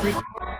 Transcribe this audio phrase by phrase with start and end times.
[0.00, 0.57] Three.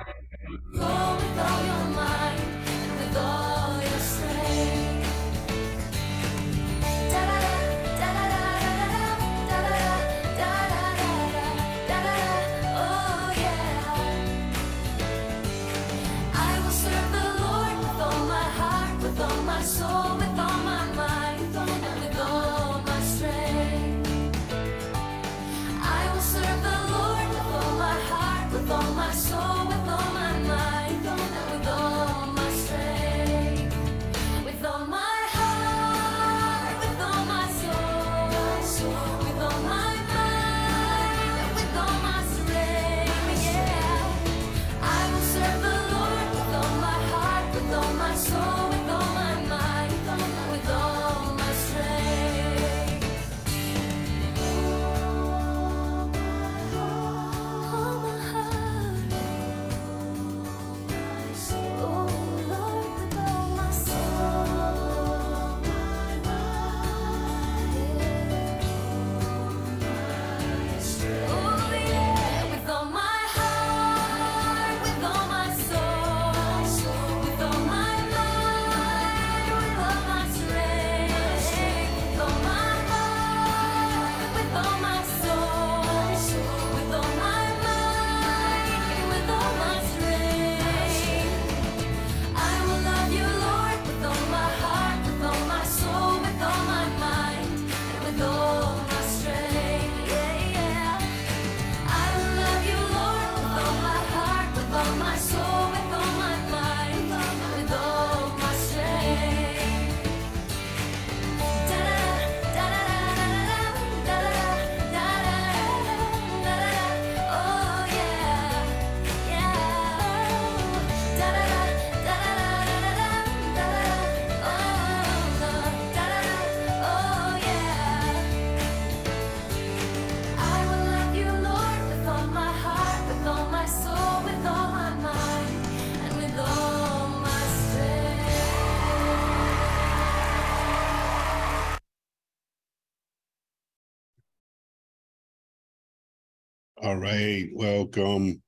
[146.81, 148.41] All right, welcome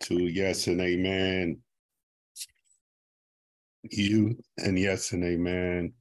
[0.00, 1.58] to Yes and Amen.
[3.84, 5.92] You and Yes and Amen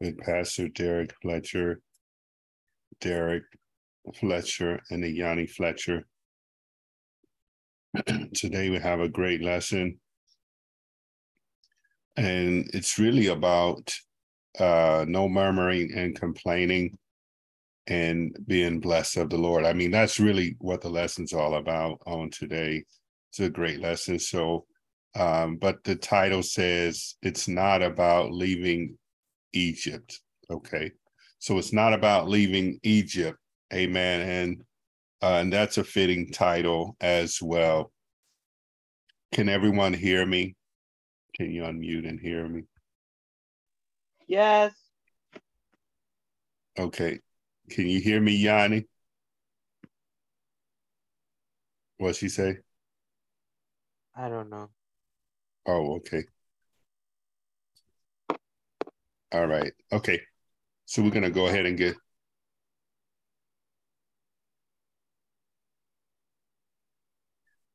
[0.00, 1.80] with Pastor Derrick Fletcher,
[3.00, 3.42] Derrick
[4.14, 6.06] Fletcher, and Yanni Fletcher.
[8.32, 9.98] Today we have a great lesson,
[12.16, 13.92] and it's really about
[14.60, 16.96] uh, no murmuring and complaining
[17.90, 19.66] and being blessed of the Lord.
[19.66, 22.84] I mean, that's really what the lesson's all about on today.
[23.30, 24.20] It's a great lesson.
[24.20, 24.64] So,
[25.16, 28.96] um, but the title says it's not about leaving
[29.52, 30.20] Egypt.
[30.48, 30.92] Okay.
[31.40, 33.36] So it's not about leaving Egypt.
[33.74, 34.20] Amen.
[34.20, 34.62] And
[35.22, 37.92] uh, and that's a fitting title as well.
[39.32, 40.54] Can everyone hear me?
[41.36, 42.62] Can you unmute and hear me?
[44.28, 44.72] Yes.
[46.78, 47.18] Okay.
[47.70, 48.86] Can you hear me, Yanni?
[51.98, 52.58] What she say?
[54.14, 54.70] I don't know.
[55.66, 56.24] Oh, okay.
[59.32, 59.72] All right.
[59.92, 60.20] Okay.
[60.86, 61.96] So we're gonna go ahead and get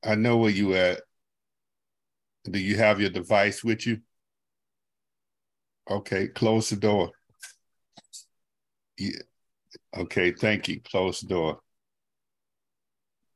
[0.04, 1.02] I know where you at.
[2.44, 4.02] Do you have your device with you?
[5.90, 7.12] Okay, close the door.
[8.98, 9.20] Yeah.
[9.98, 10.82] Okay, thank you.
[10.82, 11.60] Close the door.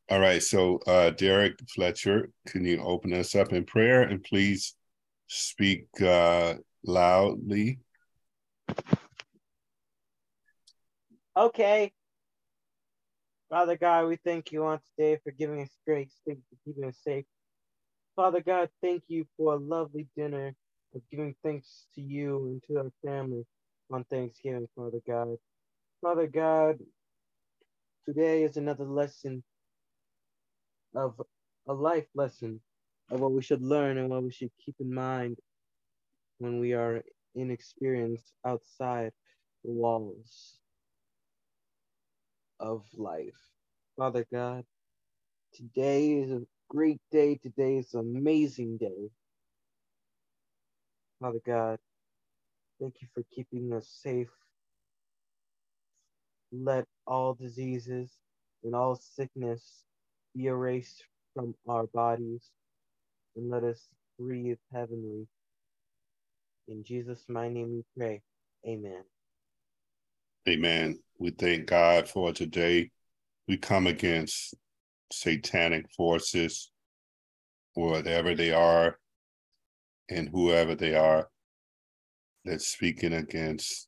[0.09, 4.75] All right, so uh, Derrick Fletcher, can you open us up in prayer and please
[5.27, 7.79] speak uh, loudly?
[11.37, 11.93] Okay.
[13.49, 16.13] Father God, we thank you on today for giving us grace.
[16.25, 17.25] Thank you for keeping us safe.
[18.15, 20.53] Father God, thank you for a lovely dinner
[20.93, 23.45] of giving thanks to you and to our family
[23.91, 25.37] on Thanksgiving, Father God.
[26.01, 26.79] Father God,
[28.05, 29.43] today is another lesson
[30.95, 31.21] of
[31.67, 32.61] a life lesson
[33.11, 35.37] of what we should learn and what we should keep in mind
[36.37, 37.03] when we are
[37.35, 39.11] inexperienced outside
[39.65, 40.59] the walls
[42.61, 43.37] of life.
[43.97, 44.63] Father God,
[45.53, 47.35] today is a great day.
[47.35, 49.09] Today is an amazing day.
[51.19, 51.77] Father God,
[52.79, 54.29] thank you for keeping us safe
[56.51, 58.17] let all diseases
[58.63, 59.83] and all sickness
[60.35, 61.03] be erased
[61.33, 62.49] from our bodies
[63.35, 63.87] and let us
[64.17, 65.27] breathe heavenly.
[66.67, 68.21] In Jesus' mighty name we pray.
[68.67, 69.03] Amen.
[70.47, 70.99] Amen.
[71.17, 72.91] We thank God for today.
[73.47, 74.55] We come against
[75.11, 76.71] satanic forces,
[77.73, 78.99] whatever they are,
[80.09, 81.29] and whoever they are,
[82.45, 83.87] that's speaking against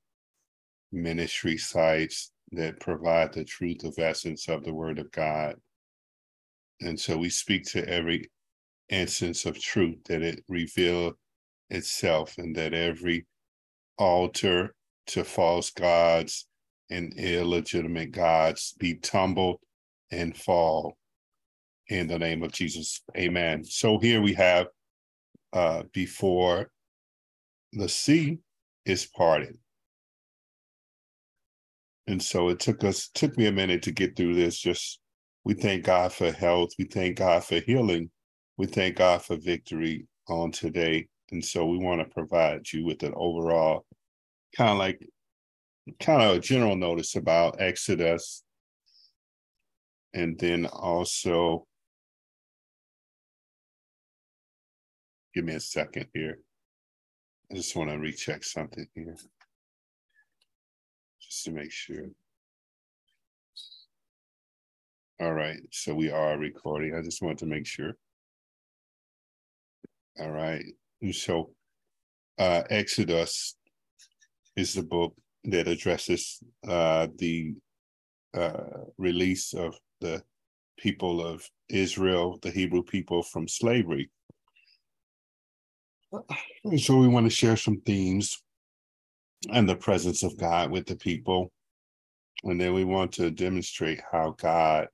[0.91, 5.55] ministry sites that provide the truth of essence of the word of God.
[6.81, 8.29] And so we speak to every
[8.89, 11.13] instance of truth that it reveal
[11.69, 13.25] itself and that every
[13.97, 14.75] altar
[15.07, 16.47] to false gods
[16.89, 19.59] and illegitimate gods be tumbled
[20.11, 20.97] and fall
[21.87, 23.01] in the name of Jesus.
[23.17, 23.63] Amen.
[23.63, 24.67] So here we have
[25.53, 26.69] uh, before
[27.73, 28.39] the sea
[28.85, 29.57] is parted.
[32.11, 34.59] And so it took us, took me a minute to get through this.
[34.59, 34.99] Just
[35.45, 36.71] we thank God for health.
[36.77, 38.11] We thank God for healing.
[38.57, 41.07] We thank God for victory on today.
[41.31, 43.85] And so we want to provide you with an overall
[44.57, 44.99] kind of like
[46.01, 48.43] kind of a general notice about Exodus.
[50.13, 51.65] And then also
[55.33, 56.39] give me a second here.
[57.49, 59.15] I just want to recheck something here
[61.31, 62.09] just to make sure.
[65.21, 66.93] All right, so we are recording.
[66.93, 67.95] I just want to make sure.
[70.19, 70.63] All right,
[71.11, 71.51] so
[72.37, 73.55] uh, Exodus
[74.57, 77.53] is the book that addresses uh, the
[78.33, 80.21] uh, release of the
[80.77, 84.09] people of Israel, the Hebrew people, from slavery.
[86.77, 88.41] So we want to share some themes
[89.49, 91.51] and the presence of God with the people.
[92.43, 94.87] And then we want to demonstrate how God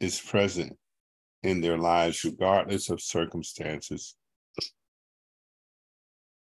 [0.00, 0.76] is present
[1.42, 4.16] in their lives, regardless of circumstances.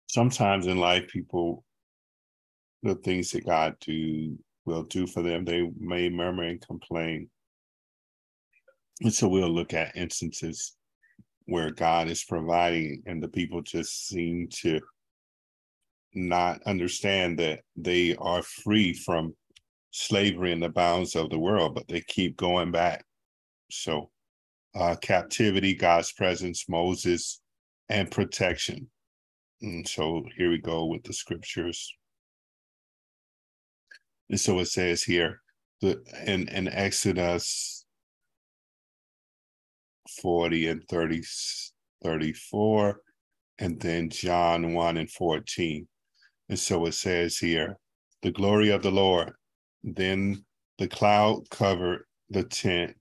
[0.08, 1.64] Sometimes in life, people,
[2.82, 7.30] the things that God do will do for them, they may murmur and complain.
[9.02, 10.76] And so we'll look at instances
[11.46, 14.80] where God is providing and the people just seem to
[16.14, 19.36] not understand that they are free from
[19.92, 23.06] slavery in the bounds of the world, but they keep going back.
[23.72, 24.10] So,
[24.76, 27.42] uh, captivity, God's presence, Moses,
[27.90, 28.90] and protection.
[29.62, 31.92] And so here we go with the scriptures.
[34.30, 35.42] And so it says here
[35.82, 37.86] the in, in Exodus
[40.22, 41.22] 40 and 30,
[42.04, 43.02] 34,
[43.60, 45.88] and then John 1 and 14.
[46.50, 47.78] And so it says here,
[48.22, 49.34] the glory of the Lord.
[49.84, 50.44] Then
[50.78, 52.98] the cloud covered the tent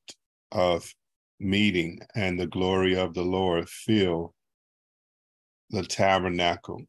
[0.52, 0.94] of
[1.40, 4.32] meeting, and the glory of the Lord filled
[5.70, 6.82] the tabernacle.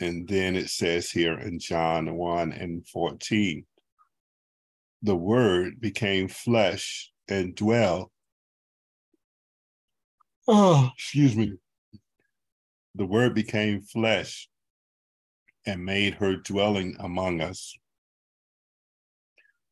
[0.00, 3.66] And then it says here in John 1 and 14,
[5.02, 8.10] the word became flesh and dwelt.
[10.48, 11.54] Oh, excuse me.
[12.94, 14.49] The word became flesh
[15.66, 17.76] and made her dwelling among us.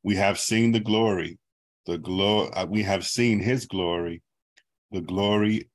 [0.03, 1.39] We have seen the glory,
[1.87, 4.23] the glory, uh, we have seen his glory,
[4.91, 5.71] the glory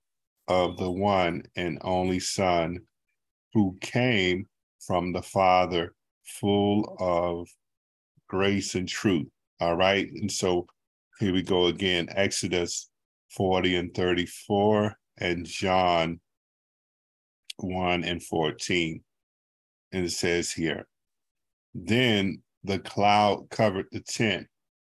[0.47, 2.79] of the one and only Son
[3.53, 4.47] who came
[4.79, 7.47] from the Father, full of
[8.27, 9.27] grace and truth.
[9.59, 10.09] All right.
[10.11, 10.67] And so
[11.19, 12.89] here we go again Exodus
[13.31, 16.19] 40 and 34 and John
[17.57, 19.01] 1 and 14.
[19.93, 20.87] And it says here,
[21.75, 24.47] then the cloud covered the tent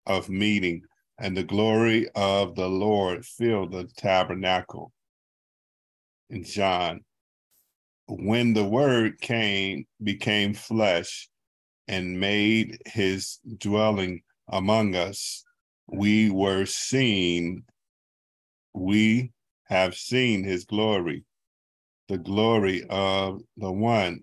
[0.05, 0.84] of meeting,
[1.20, 4.91] and the glory of the Lord filled the tabernacle.
[6.29, 7.01] And John,
[8.08, 11.29] when the word came, became flesh
[11.88, 15.43] and made his dwelling among us,
[15.88, 17.63] we were seen,
[18.74, 19.31] we
[19.65, 21.25] have seen his glory,
[22.08, 24.22] the glory of the one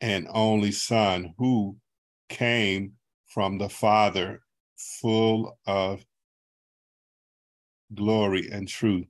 [0.00, 1.76] and only Son who
[2.28, 2.92] came
[3.26, 4.42] from the Father,
[4.76, 6.04] full of
[7.94, 9.06] glory and truth.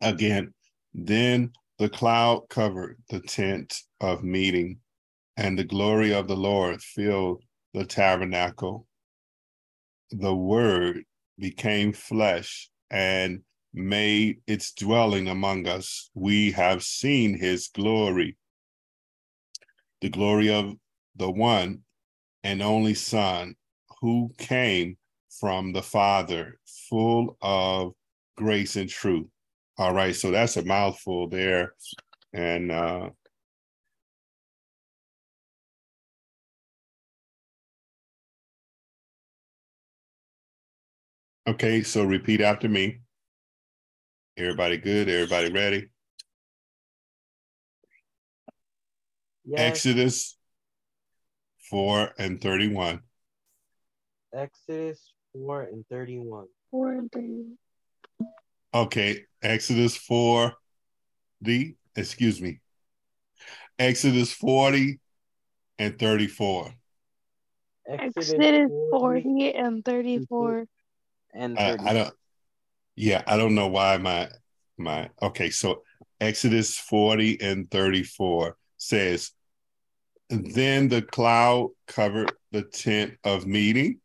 [0.00, 0.54] Again,
[0.94, 4.78] then the cloud covered the tent of meeting,
[5.36, 7.42] and the glory of the Lord filled
[7.74, 8.86] the tabernacle.
[10.10, 11.04] The Word
[11.38, 13.42] became flesh and
[13.74, 16.10] made its dwelling among us.
[16.14, 18.36] We have seen his glory
[20.00, 20.74] the glory of
[21.16, 21.80] the one
[22.44, 23.56] and only Son
[24.00, 24.96] who came
[25.40, 27.92] from the Father, full of
[28.36, 29.26] grace and truth.
[29.78, 31.74] All right, so that's a mouthful there.
[32.32, 33.10] And uh,
[41.46, 43.00] okay, so repeat after me.
[44.36, 45.08] Everybody good?
[45.08, 45.88] Everybody ready?
[49.46, 49.60] Yes.
[49.60, 50.36] Exodus
[51.70, 53.00] 4 and 31.
[54.34, 56.46] Exodus 4 and 31.
[56.70, 57.44] Four and three.
[58.74, 60.52] Okay, Exodus 4,
[61.40, 62.60] the, excuse me,
[63.78, 64.98] Exodus 40
[65.78, 66.74] and 34.
[67.88, 70.66] Exodus 40 and 34.
[71.32, 72.14] and I, I don't,
[72.96, 74.28] yeah, I don't know why my,
[74.76, 75.82] my, okay, so
[76.20, 79.32] Exodus 40 and 34 says,
[80.28, 84.00] Then the cloud covered the tent of meeting,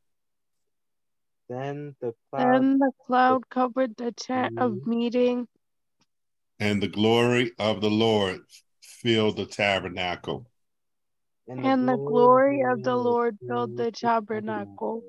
[1.49, 5.47] Then the cloud Then the cloud covered the tent of meeting,
[6.59, 8.41] and the glory of the Lord
[8.81, 10.47] filled the tabernacle.
[11.47, 15.03] and the glory of the Lord filled the tabernacle.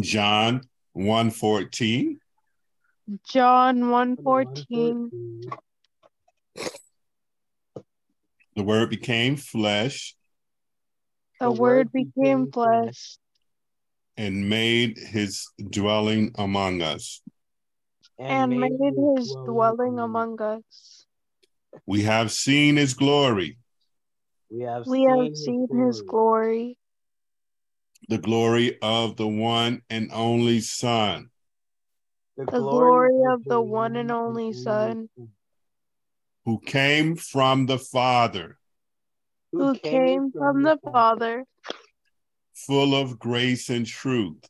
[0.00, 2.18] John 114.
[3.24, 5.10] John 114.
[8.58, 10.16] The word became flesh.
[11.38, 13.18] The word became flesh.
[14.16, 17.22] And made his dwelling among us.
[18.18, 21.06] and made his dwelling among us.
[21.86, 23.58] We have seen his glory,
[24.50, 26.76] We have We have seen his glory,
[28.08, 31.30] the glory of the one and only Son,
[32.36, 35.08] the glory of the one and only Son,
[36.48, 38.56] who came from the Father,
[39.52, 41.44] who came from the Father,
[42.54, 44.48] full of grace and truth.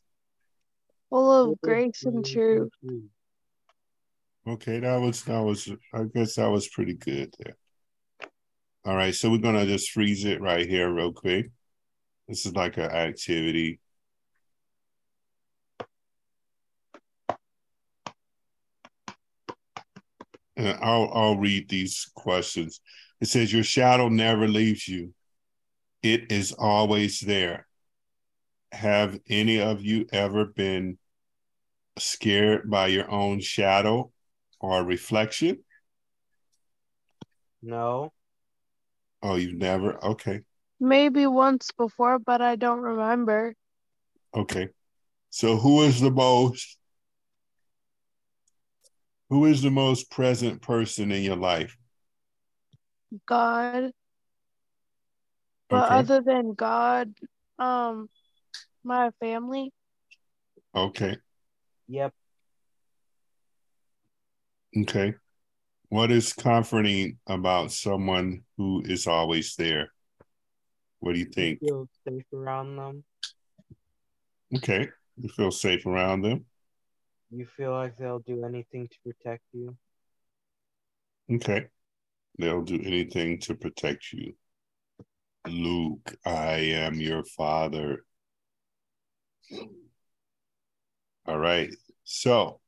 [1.09, 2.71] full of grace and truth.
[4.47, 7.57] Okay, that was that was I guess that was pretty good there.
[8.85, 11.51] All right, so we're gonna just freeze it right here real quick.
[12.29, 13.81] This is like an activity.
[20.59, 22.81] And I'll I'll read these questions.
[23.21, 25.13] It says your shadow never leaves you.
[26.03, 27.65] It is always there.
[28.73, 30.97] Have any of you ever been
[31.97, 34.11] scared by your own shadow
[34.59, 35.63] or reflection?
[37.61, 38.11] No.
[39.23, 40.03] Oh, you've never?
[40.03, 40.41] Okay.
[40.77, 43.55] Maybe once before, but I don't remember.
[44.35, 44.67] Okay.
[45.29, 46.78] So who is the most
[49.29, 51.77] who is the most present person in your life?
[53.27, 53.91] God.
[55.69, 55.95] But Okay.
[55.99, 57.13] other than God,
[57.59, 58.09] um,
[58.83, 59.71] my family,
[60.75, 61.17] Okay.
[61.87, 62.13] Yep.
[64.81, 65.15] Okay.
[65.89, 69.91] What is comforting about someone who is always there?
[70.99, 71.59] What do you You think?
[71.59, 73.03] feel safe around them.
[74.55, 74.89] Okay.
[75.17, 76.45] You feel safe around them?
[77.31, 79.77] You feel like they'll do anything to protect you.
[81.31, 81.67] Okay.
[82.39, 84.33] They'll do anything to protect you.
[85.47, 88.03] Luke, I am your father.
[91.27, 91.69] All right.
[92.03, 92.59] So,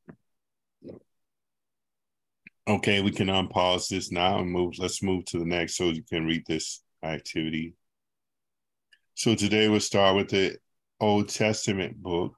[2.68, 4.78] okay, we can unpause this now and move.
[4.78, 7.74] Let's move to the next so you can read this activity.
[9.16, 10.58] So, today we'll start with the
[11.00, 12.36] Old Testament book,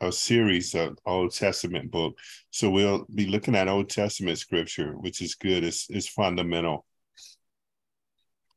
[0.00, 2.16] a series of Old Testament book.
[2.50, 6.86] So, we'll be looking at Old Testament scripture, which is good, it's, it's fundamental.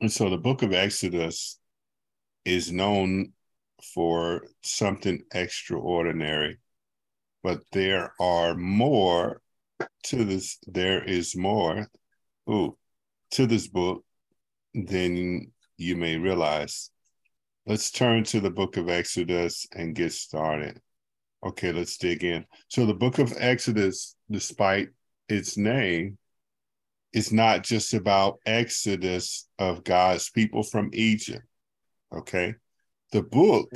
[0.02, 1.60] And so, the book of Exodus
[2.46, 3.34] is known
[3.82, 6.60] for something extraordinary
[7.44, 9.42] but there are more
[10.04, 11.88] to this there is more
[12.50, 12.78] ooh,
[13.32, 14.04] to this book
[14.74, 16.92] than you may realize
[17.66, 20.80] let's turn to the book of exodus and get started
[21.46, 24.90] okay let's dig in so the book of exodus despite
[25.28, 26.18] its name
[27.14, 31.46] is not just about exodus of god's people from egypt
[32.14, 32.54] okay
[33.12, 33.70] the book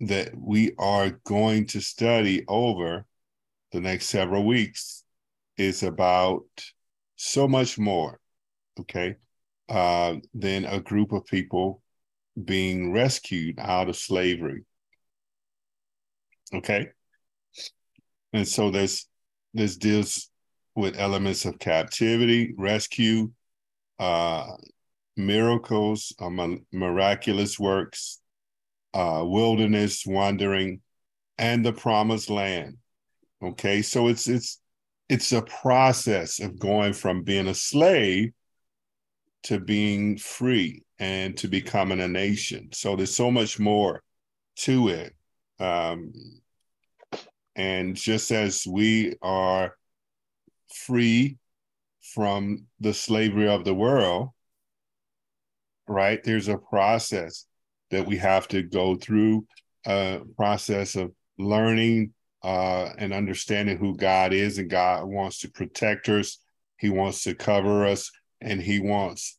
[0.00, 3.06] that we are going to study over
[3.72, 5.04] the next several weeks
[5.56, 6.44] is about
[7.16, 8.20] so much more,
[8.78, 9.16] okay,
[9.68, 11.82] uh, than a group of people
[12.42, 14.64] being rescued out of slavery.
[16.52, 16.88] Okay.
[18.34, 19.08] And so there's
[19.54, 20.28] this deals
[20.74, 23.30] with elements of captivity, rescue,
[24.00, 24.56] uh,
[25.16, 26.30] miracles, uh,
[26.72, 28.20] miraculous works,
[28.92, 30.80] uh, wilderness wandering,
[31.38, 32.78] and the promised land.
[33.40, 34.60] Okay, so it's it's
[35.08, 38.32] it's a process of going from being a slave
[39.44, 42.70] to being free and to becoming a nation.
[42.72, 44.02] So there's so much more
[44.56, 45.14] to it.
[45.60, 46.12] Um,
[47.56, 49.76] and just as we are
[50.72, 51.38] free
[52.14, 54.30] from the slavery of the world,
[55.88, 56.22] right?
[56.22, 57.46] There's a process
[57.90, 59.46] that we have to go through,
[59.86, 66.08] a process of learning uh, and understanding who God is, and God wants to protect
[66.08, 66.38] us.
[66.78, 69.38] He wants to cover us, and He wants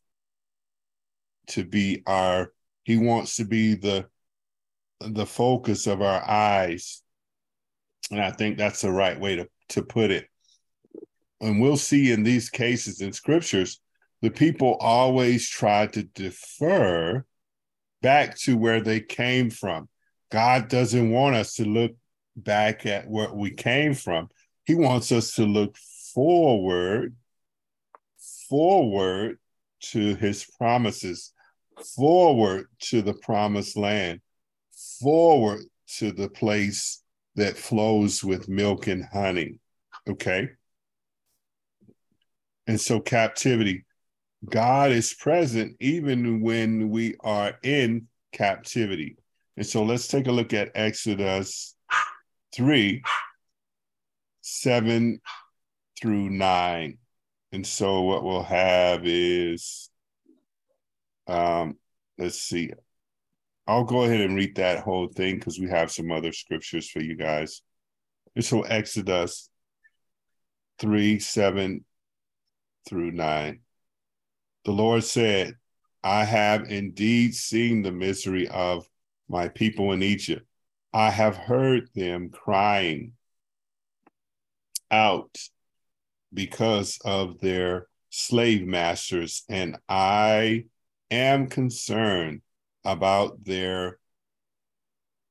[1.48, 2.52] to be our.
[2.82, 4.06] He wants to be the
[5.00, 7.02] the focus of our eyes,
[8.10, 10.28] and I think that's the right way to to put it.
[11.40, 13.80] And we'll see in these cases in scriptures
[14.22, 17.24] the people always try to defer
[18.00, 19.88] back to where they came from.
[20.30, 21.92] God doesn't want us to look
[22.36, 24.28] back at where we came from.
[24.64, 25.76] He wants us to look
[26.14, 27.14] forward,
[28.48, 29.38] forward
[29.80, 31.32] to his promises,
[31.94, 34.20] forward to the promised land,
[35.00, 35.60] forward
[35.98, 37.02] to the place
[37.36, 39.60] that flows with milk and honey.
[40.08, 40.50] Okay.
[42.66, 43.84] And so captivity,
[44.44, 49.16] God is present even when we are in captivity.
[49.56, 51.74] And so let's take a look at Exodus
[52.54, 53.02] 3
[54.42, 55.20] 7
[56.00, 56.98] through 9.
[57.52, 59.90] And so what we'll have is,
[61.26, 61.76] um,
[62.18, 62.72] let's see,
[63.66, 67.00] I'll go ahead and read that whole thing because we have some other scriptures for
[67.00, 67.62] you guys.
[68.36, 69.50] And so Exodus
[70.78, 71.84] 3 7
[72.88, 73.60] through 9.
[74.64, 75.54] The Lord said,
[76.04, 78.86] I have indeed seen the misery of
[79.28, 80.46] my people in Egypt.
[80.92, 83.12] I have heard them crying
[84.90, 85.36] out
[86.32, 90.66] because of their slave masters, and I
[91.10, 92.42] am concerned
[92.86, 93.98] about their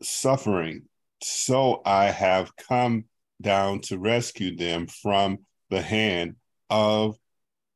[0.03, 0.83] suffering.
[1.23, 3.05] So I have come
[3.41, 5.39] down to rescue them from
[5.69, 6.35] the hand
[6.69, 7.17] of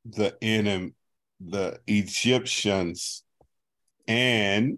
[0.05, 0.93] the enemy
[1.39, 3.23] the Egyptians
[4.07, 4.77] and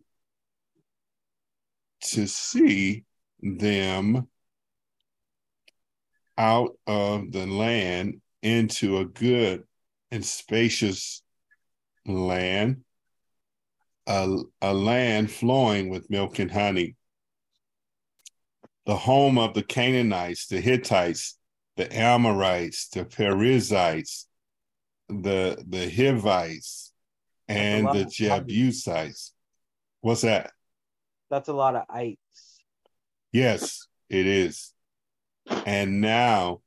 [2.01, 3.03] to see
[3.41, 4.27] them
[6.37, 9.63] out of the land into a good
[10.11, 11.21] and spacious
[12.05, 12.83] land,
[14.07, 16.95] a, a land flowing with milk and honey,
[18.85, 21.37] the home of the Canaanites, the Hittites,
[21.77, 24.27] the Amorites, the Perizzites,
[25.07, 26.93] the the Hivites
[27.47, 29.33] and the Jebusites.
[30.01, 30.51] What's that?
[31.29, 32.19] That's a lot of ites.
[33.31, 34.73] Yes, it is.
[35.65, 36.61] And now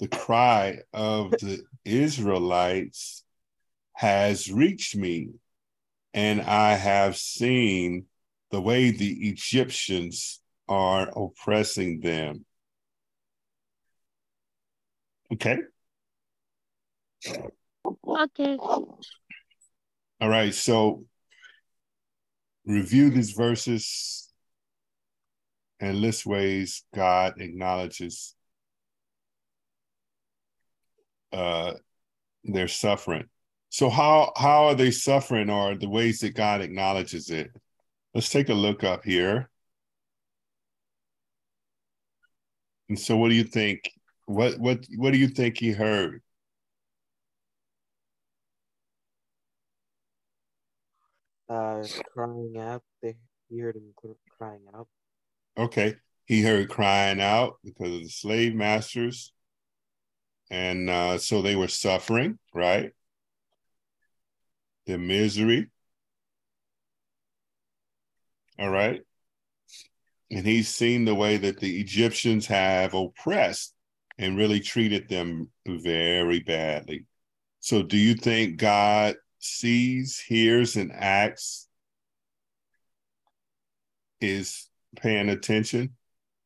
[0.00, 3.24] the cry of the Israelites
[3.92, 5.30] has reached me,
[6.18, 8.06] and I have seen
[8.50, 12.44] the way the Egyptians are oppressing them.
[15.32, 15.58] Okay.
[17.86, 18.56] Okay.
[18.56, 18.98] All
[20.20, 20.52] right.
[20.52, 21.04] So
[22.66, 24.28] review these verses
[25.78, 28.34] and list ways God acknowledges
[31.32, 31.74] uh,
[32.42, 33.28] their suffering.
[33.70, 37.50] So how how are they suffering or the ways that God acknowledges it?
[38.14, 39.50] Let's take a look up here.
[42.88, 43.90] And so what do you think?
[44.26, 46.22] What what what do you think he heard?
[51.48, 51.82] uh,
[52.14, 52.82] crying out.
[53.02, 53.16] They
[53.48, 53.94] he heard him
[54.38, 54.88] crying out.
[55.56, 59.32] Okay, he heard crying out because of the slave masters,
[60.50, 62.92] and uh, so they were suffering, right?
[64.88, 65.66] The misery.
[68.58, 69.02] All right.
[70.30, 73.74] And he's seen the way that the Egyptians have oppressed
[74.16, 77.04] and really treated them very badly.
[77.60, 81.68] So, do you think God sees, hears, and acts
[84.22, 85.96] is paying attention?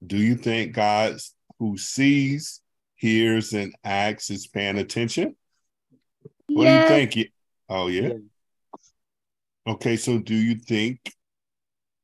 [0.04, 1.18] Do you think God
[1.60, 2.60] who sees,
[2.96, 5.36] hears, and acts is paying attention?
[6.48, 6.88] What yes.
[6.88, 7.32] do you think?
[7.68, 8.14] Oh yeah.
[9.66, 11.12] Okay, so do you think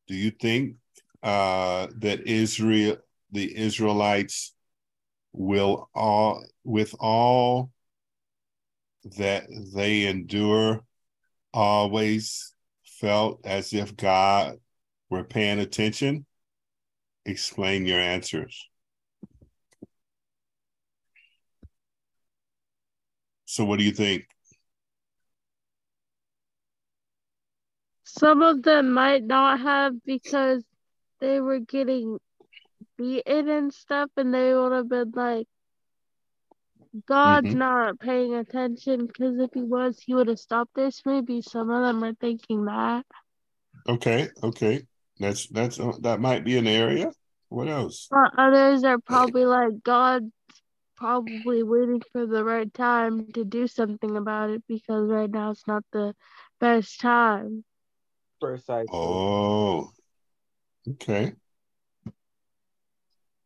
[0.07, 0.77] do you think
[1.23, 2.97] uh that Israel
[3.33, 4.55] the Israelites
[5.33, 7.71] will all with all
[9.17, 10.85] that they endure
[11.53, 14.59] always felt as if God
[15.11, 16.27] were paying attention?
[17.29, 18.69] explain your answers.
[23.45, 24.27] So, what do you think?
[28.19, 30.65] Some of them might not have because
[31.21, 32.19] they were getting
[32.97, 35.47] beaten and stuff, and they would have been like,
[37.07, 37.59] God's Mhm.
[37.59, 41.03] not paying attention because if he was, he would have stopped this.
[41.05, 43.05] Maybe some of them are thinking that.
[43.89, 44.87] Okay, okay,
[45.19, 47.11] that's that's uh, that might be an area.
[47.49, 48.09] What else?
[48.11, 50.33] But others are probably like, God's
[50.97, 55.67] probably waiting for the right time to do something about it because right now it's
[55.67, 56.15] not the
[56.59, 57.65] best time.
[58.41, 58.87] Precisely.
[58.93, 59.91] Oh,
[60.91, 61.33] okay.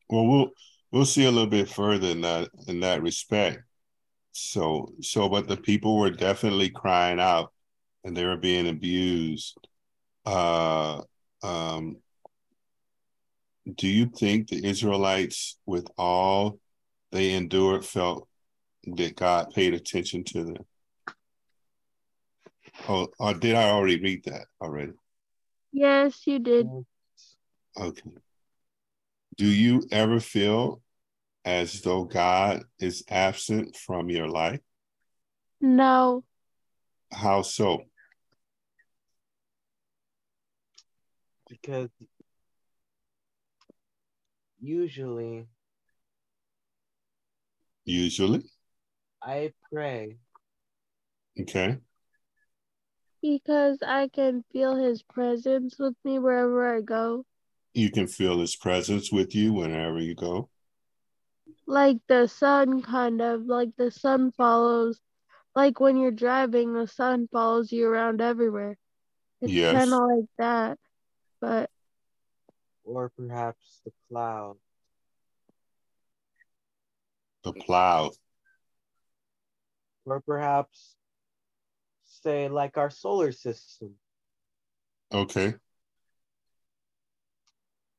[0.09, 0.51] Well, we'll
[0.91, 3.63] we'll see a little bit further in that in that respect.
[4.33, 7.53] So so, but the people were definitely crying out,
[8.05, 9.57] and they were being abused.
[10.25, 11.03] Uh,
[11.43, 11.97] um,
[13.75, 16.59] do you think the Israelites, with all
[17.11, 18.29] they endured, felt
[18.85, 20.67] that God paid attention to them?
[22.89, 24.93] Oh, or did I already read that already?
[25.73, 26.67] Yes, you did.
[27.79, 28.11] Okay.
[29.37, 30.83] Do you ever feel
[31.45, 34.61] as though God is absent from your life?
[35.61, 36.25] No,
[37.11, 37.85] How so?
[41.49, 41.91] Because
[44.61, 45.47] usually
[47.85, 48.43] Usually.
[49.23, 50.19] I pray
[51.41, 51.79] Okay.
[53.23, 57.25] Because I can feel his presence with me wherever I go.
[57.73, 60.51] You can feel his presence with you whenever you go.
[61.67, 63.47] Like the sun, kind of.
[63.47, 65.01] Like the sun follows.
[65.55, 68.77] Like when you're driving, the sun follows you around everywhere.
[69.41, 69.89] It's Yes.
[69.89, 70.79] kind of like that.
[71.41, 71.71] But
[72.85, 74.57] or perhaps the cloud.
[77.45, 78.13] The cloud.
[80.05, 80.97] Or perhaps
[82.23, 83.95] say like our solar system.
[85.13, 85.55] Okay.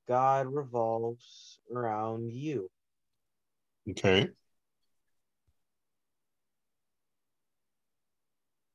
[0.08, 2.70] God revolves around you.
[3.90, 4.30] Okay.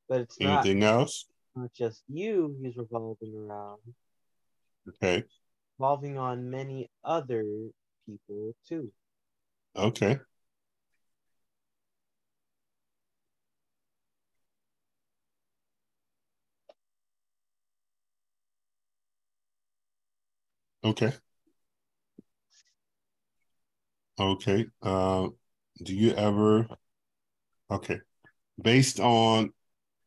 [0.09, 1.27] But it's not, Anything else?
[1.55, 3.79] not just you he's revolving around,
[4.89, 5.25] Okay.
[5.79, 7.45] revolving on many other
[8.07, 8.91] people too.
[9.77, 10.19] Okay.
[20.88, 21.12] Okay.
[24.18, 24.66] Okay.
[24.83, 25.29] Uh,
[25.85, 26.66] do you ever,
[27.70, 28.01] okay,
[28.61, 29.53] based on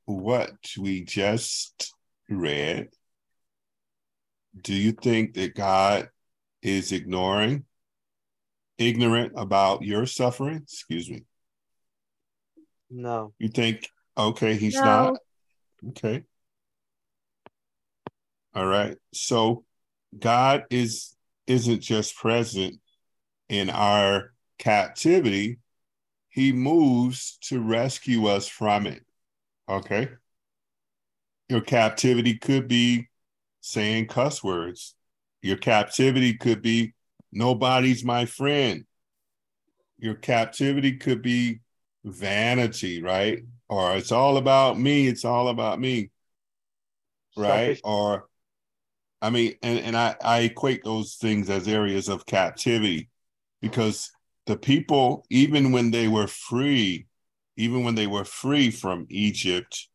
[0.06, 1.94] what we just
[2.28, 2.88] read,
[4.60, 6.10] do you think that God
[6.64, 7.66] is ignoring,
[8.80, 10.62] ignorant about your suffering?
[10.64, 11.26] Excuse me.
[12.90, 13.34] No.
[13.38, 14.84] You think, okay, he's No.
[14.84, 15.18] not?
[15.90, 16.24] Okay.
[18.56, 18.98] All right.
[19.14, 19.64] So
[20.18, 21.16] God is
[21.48, 22.80] isn't just present
[23.50, 25.60] in our captivity,
[26.30, 29.04] he moves to rescue us from it.
[29.68, 30.10] Okay.
[31.50, 33.10] Your captivity could be
[33.60, 34.96] saying cuss words.
[35.42, 36.94] Your captivity could be
[37.32, 38.86] nobody's my friend.
[39.98, 41.60] Your captivity could be
[42.06, 43.44] vanity, right?
[43.68, 46.12] Or it's all about me, it's all about me
[47.36, 47.78] right?
[47.78, 48.30] Selfish- Or
[49.22, 53.10] I mean, and, and I, I equate those things as areas of captivity
[53.62, 54.12] because
[54.48, 57.06] the people, even when they were free,
[57.58, 59.88] even when they were free from Egypt,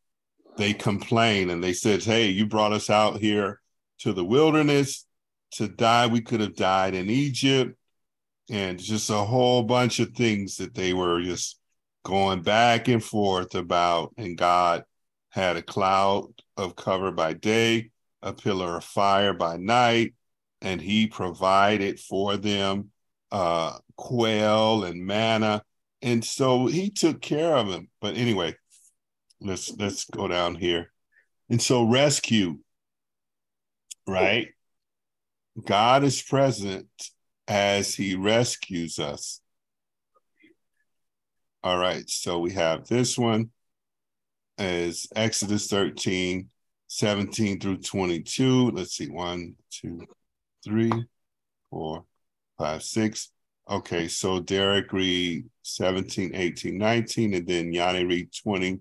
[0.56, 3.60] they complained and they said, Hey, you brought us out here
[3.98, 5.06] to the wilderness
[5.52, 6.06] to die.
[6.06, 7.76] We could have died in Egypt.
[8.48, 11.58] And just a whole bunch of things that they were just
[12.04, 14.14] going back and forth about.
[14.16, 14.84] And God
[15.30, 17.90] had a cloud of cover by day,
[18.26, 20.14] a pillar of fire by night,
[20.60, 22.90] and he provided for them
[23.30, 25.62] uh, quail and manna.
[26.02, 27.88] And so he took care of them.
[28.00, 28.56] But anyway,
[29.40, 30.92] let's let's go down here.
[31.48, 32.58] And so rescue,
[34.06, 34.48] right?
[35.64, 36.88] God is present
[37.48, 39.40] as he rescues us.
[41.62, 43.50] All right, so we have this one
[44.58, 46.48] as Exodus 13,
[46.96, 48.70] 17 through 22.
[48.70, 50.00] Let's see, one, two,
[50.64, 50.90] three,
[51.68, 52.06] four,
[52.56, 53.32] five, six.
[53.70, 58.80] Okay, so Derrick read 17, 18, 19, and then Yanni read 20,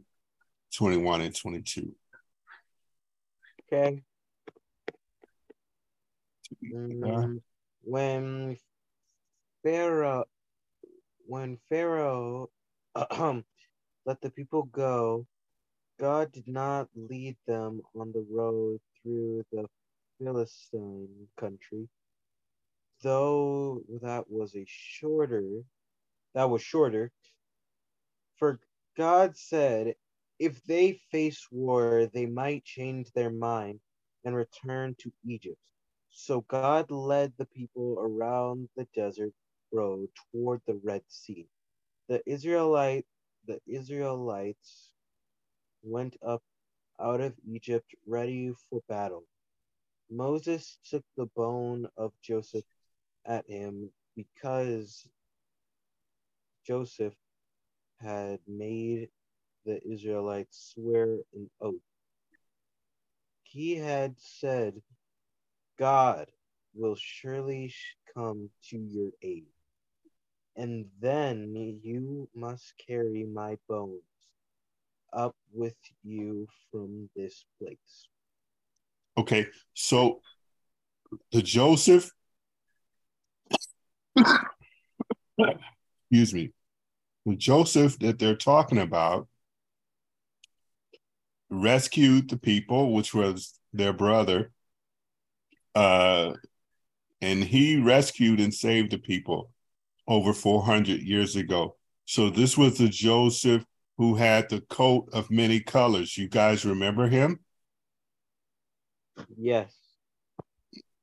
[0.78, 1.94] 21, and 22.
[3.74, 4.02] Okay.
[6.74, 7.42] Mm,
[7.84, 8.56] when
[9.62, 10.24] Pharaoh
[11.28, 12.50] when Pharaoh
[12.96, 15.26] let the people go,
[16.00, 19.66] God did not lead them on the road through the
[20.20, 21.88] Philistine country,
[23.04, 25.64] though that was a shorter
[26.34, 27.12] that was shorter.
[28.38, 28.60] For
[28.98, 29.96] God said,
[30.40, 33.80] if they face war, they might change their mind
[34.26, 35.58] and return to Egypt.
[36.10, 39.34] So God led the people around the desert
[39.72, 41.48] road toward the Red Sea.
[42.10, 43.06] The Israelite
[43.48, 44.92] the Israelites
[45.86, 46.42] went up
[47.00, 49.24] out of Egypt ready for battle.
[50.10, 52.66] Moses took the bone of Joseph
[53.26, 55.08] at him because
[56.66, 57.14] Joseph
[58.00, 59.10] had made
[59.66, 61.76] the Israelites swear an oath.
[63.44, 64.82] He had said,
[65.78, 66.28] God
[66.74, 67.74] will surely
[68.14, 69.46] come to your aid,
[70.56, 74.02] and then you must carry my bones
[75.16, 78.08] up with you from this place.
[79.18, 80.22] Okay, so
[81.32, 82.12] the Joseph,
[84.18, 86.52] excuse me,
[87.26, 89.28] the Joseph that they're talking about
[91.50, 94.52] rescued the people, which was their brother,
[95.76, 96.34] uh,
[97.22, 99.52] and he rescued and saved the people
[100.08, 101.76] over 400 years ago.
[102.06, 103.66] So this was the Joseph
[103.98, 106.18] who had the coat of many colors.
[106.18, 107.40] You guys remember him?
[109.38, 109.74] Yes.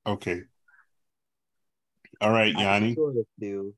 [0.06, 0.42] Okay.
[2.20, 2.90] All right, Yanni.
[2.90, 3.74] I sort of do.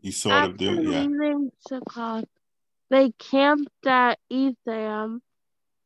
[0.00, 1.02] You sort After of do, yeah.
[1.02, 1.50] leaving
[2.90, 5.22] they camped at Etham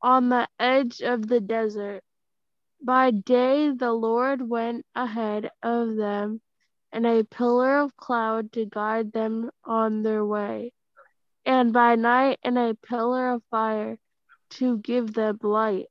[0.03, 2.03] on the edge of the desert.
[2.83, 6.41] By day the Lord went ahead of them
[6.93, 10.73] in a pillar of cloud to guide them on their way,
[11.47, 13.97] and by night in a pillar of fire
[14.51, 15.87] to give them light,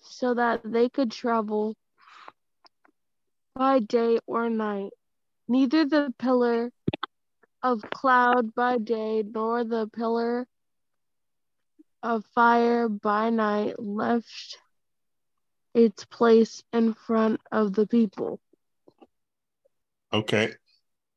[0.00, 1.76] so that they could travel
[3.54, 4.90] by day or night.
[5.46, 6.72] Neither the pillar
[7.62, 10.46] of cloud by day nor the pillar
[12.02, 14.58] of fire by night left
[15.74, 18.40] its place in front of the people.
[20.12, 20.54] Okay.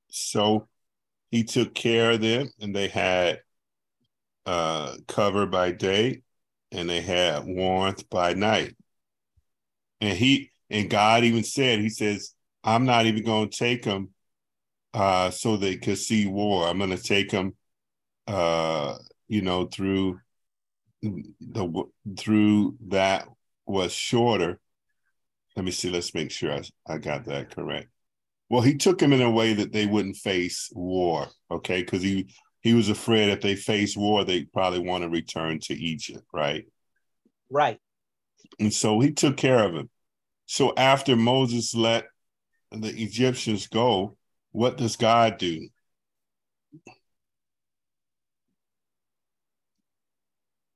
[0.09, 0.67] So
[1.33, 3.41] he took care of them and they had
[4.45, 6.21] uh cover by day
[6.71, 8.75] and they had warmth by night.
[9.99, 14.09] And he and God even said, He says, I'm not even going to take them
[14.93, 16.67] uh, so they could see war.
[16.67, 17.55] I'm going to take them,
[18.27, 20.19] uh, you know, through
[21.01, 21.83] the
[22.15, 23.27] through that
[23.65, 24.59] was shorter.
[25.55, 25.89] Let me see.
[25.89, 27.89] Let's make sure I, I got that correct.
[28.53, 31.25] Well, he took him in a way that they wouldn't face war.
[31.49, 35.59] Okay, because he he was afraid if they face war, they probably want to return
[35.61, 36.63] to Egypt, right?
[37.49, 37.79] Right.
[38.59, 39.89] And so he took care of him.
[40.45, 42.05] So after Moses let
[42.71, 44.17] the Egyptians go,
[44.51, 45.67] what does God do?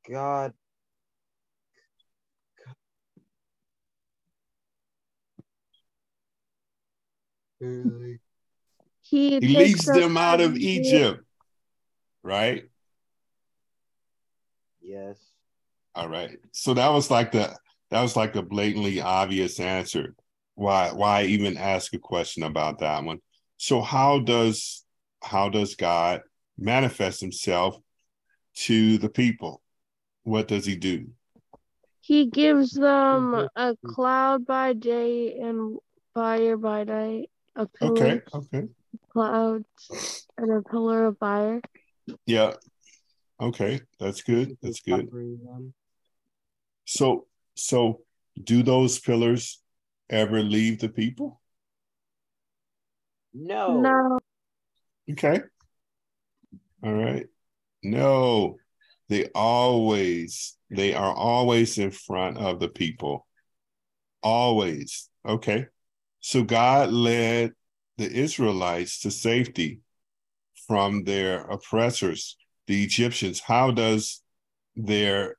[0.10, 0.54] God
[7.60, 8.20] He,
[9.02, 11.24] He leads them them out of Egypt,
[12.24, 12.64] right?
[14.82, 15.18] Yes.
[15.96, 16.38] All right.
[16.52, 17.56] So that was like the
[17.90, 20.16] that was like the blatantly obvious answer.
[20.56, 23.20] Why why even ask a question about that one?
[23.58, 24.84] So how does
[25.24, 26.22] how does God
[26.58, 27.78] manifest himself
[28.56, 29.62] to the people?
[30.24, 31.08] What does he do?
[32.02, 33.46] He gives them mm-hmm.
[33.56, 35.78] a cloud by day and
[36.14, 38.58] fire by night, a pillar Okay, okay.
[38.60, 38.70] of
[39.12, 41.62] clouds and a pillar of fire.
[42.26, 42.54] Yeah.
[43.42, 44.58] Okay, that's good.
[44.62, 45.10] That's good.
[46.86, 48.02] So so
[48.42, 49.62] do those pillars
[50.10, 51.42] ever leave the people?
[53.34, 53.82] No.
[53.82, 54.20] No,
[55.12, 55.42] Okay.
[56.84, 57.26] All right.
[57.84, 58.58] No,
[59.10, 63.28] they always, they are always in front of the people.
[64.24, 65.10] Always.
[65.26, 65.68] Okay.
[66.28, 67.54] So God led
[67.98, 69.80] the Israelites to safety
[70.68, 72.36] from their oppressors,
[72.68, 73.40] the Egyptians.
[73.40, 74.22] How does
[74.76, 75.38] their,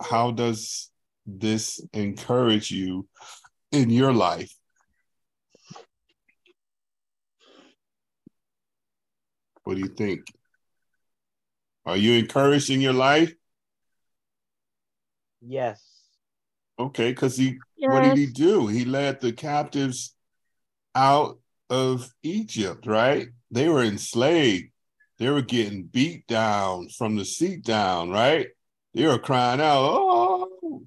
[0.00, 0.92] how does
[1.26, 3.08] this encourage you
[3.72, 4.54] in your life?
[9.64, 10.20] What do you think?
[11.84, 13.34] Are you encouraged in your life?
[15.40, 15.91] Yes.
[16.82, 18.66] Okay, because he what did he do?
[18.66, 20.14] He led the captives
[20.94, 21.38] out
[21.70, 23.28] of Egypt, right?
[23.50, 24.70] They were enslaved.
[25.18, 28.48] They were getting beat down from the seat down, right?
[28.94, 30.82] They were crying out, oh,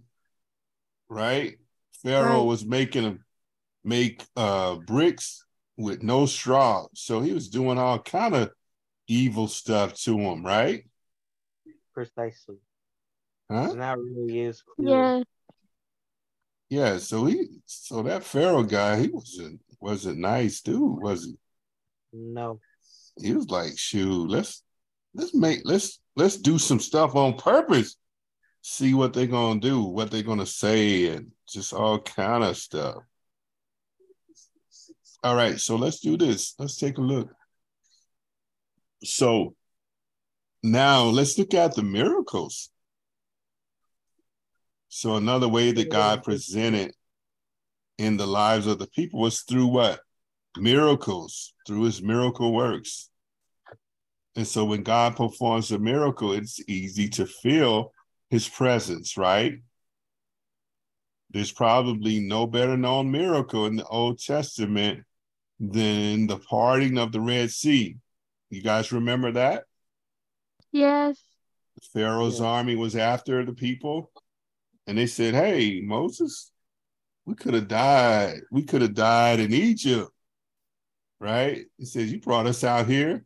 [1.10, 1.58] right?
[2.03, 2.47] Pharaoh Right.
[2.47, 3.25] was making them
[3.84, 5.45] make uh bricks
[5.77, 6.88] with no straw.
[6.93, 8.51] So he was doing all kind of
[9.08, 10.86] evil stuff to them, right?
[11.93, 12.58] Precisely.
[13.49, 13.69] Huh?
[13.71, 14.89] And that really is clear.
[14.89, 15.23] Yeah.
[16.69, 21.38] Yeah, so he so that Pharaoh guy, he wasn't wasn't nice dude, was he?
[22.12, 22.60] No.
[23.21, 24.63] He was like, shoot, let's
[25.13, 27.95] let's make let's let's do some stuff on purpose.
[28.62, 32.95] See what they're gonna do, what they're gonna say, and just all kind of stuff.
[35.23, 36.56] All right, so let's do this.
[36.60, 37.30] Let's take a look.
[39.04, 39.56] So
[40.63, 42.69] now let's look at the miracles.
[44.95, 46.93] So another way that God presented
[47.97, 49.99] in the lives of the people was through what?
[50.55, 53.10] Miracles, through his miracle works.
[54.38, 57.91] And so when God performs a miracle, it's easy to feel
[58.29, 59.55] his presence, right?
[61.29, 65.03] There's probably no better known miracle in the Old Testament
[65.60, 67.97] than the parting of the Red Sea.
[68.49, 69.65] You guys remember that?
[70.71, 71.21] Yes.
[71.91, 72.45] Pharaoh's Yeah.
[72.45, 74.10] army was after the people,
[74.88, 76.52] and they said, Hey, Moses,
[77.26, 78.41] we could have died.
[78.52, 80.10] We could have died in Egypt.
[81.19, 81.65] Right?
[81.78, 83.26] He says, You brought us out here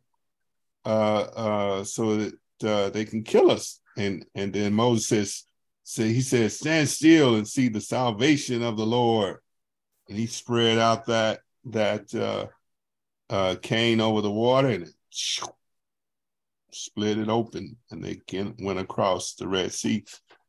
[0.84, 3.80] uh uh so that uh, they can kill us.
[3.96, 5.44] And and then Moses says,
[5.84, 9.38] say he says, stand still and see the salvation of the Lord.
[10.08, 12.46] And he spread out that that uh
[13.28, 14.94] uh cane over the water and it
[16.72, 18.20] split it open and they
[18.60, 20.04] went across the Red Sea.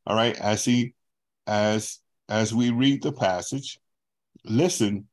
[0.06, 0.94] All right, I he
[1.52, 3.78] as as we read the passage,
[4.46, 5.08] listen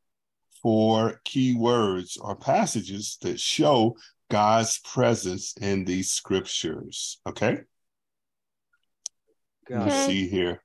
[0.63, 3.97] for key words or passages that show
[4.31, 7.21] God's presence in these scriptures.
[7.27, 7.59] Okay,
[9.69, 9.89] God.
[9.89, 9.91] Okay.
[9.91, 10.63] see here.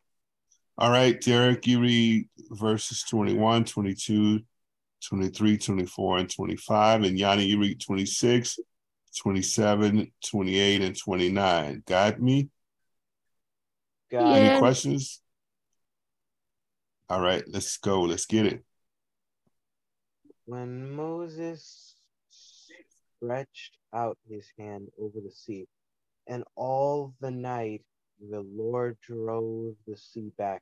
[0.77, 4.41] All right, Derrick, you read verses 21, 22,
[5.07, 7.03] 23, 24, and 25.
[7.03, 8.59] And Yanni, you read 26,
[9.17, 11.83] 27, 28, and 29.
[11.87, 12.49] Got me?
[14.11, 14.35] God.
[14.35, 14.59] Any Yeah.
[14.59, 15.22] questions?
[17.09, 18.01] All right, let's go.
[18.01, 18.63] Let's get it.
[20.45, 21.95] When Moses
[22.29, 25.67] stretched out his hand over the sea,
[26.27, 27.81] and all the night
[28.29, 30.61] the Lord drove the sea back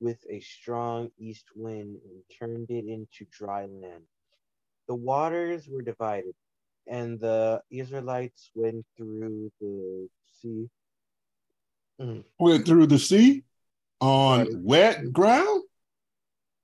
[0.00, 4.02] with a strong east wind and turned it into dry land.
[4.88, 6.34] The waters were divided,
[6.86, 10.08] and the Israelites went through the
[10.40, 10.68] sea.
[12.00, 13.44] Mm, Went through the sea
[14.00, 15.61] on wet ground?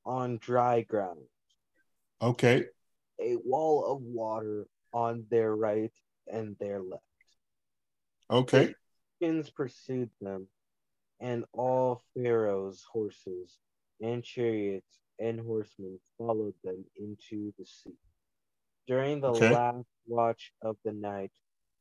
[0.08, 1.20] On dry ground.
[2.20, 2.64] Okay.
[3.20, 5.92] a wall of water on their right
[6.32, 7.02] and their left.
[8.30, 8.74] Okay.
[9.20, 10.46] Egyptians pursued them,
[11.20, 13.58] and all Pharaoh's horses
[14.00, 17.98] and chariots and horsemen followed them into the sea.
[18.86, 19.50] During the Okay.
[19.52, 21.32] last watch of the night,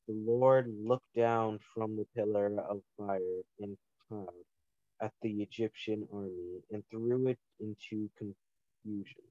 [0.08, 4.46] the Lord looked down from the pillar of fire and cloud
[5.02, 9.24] at the Egyptian army and threw it into confusion.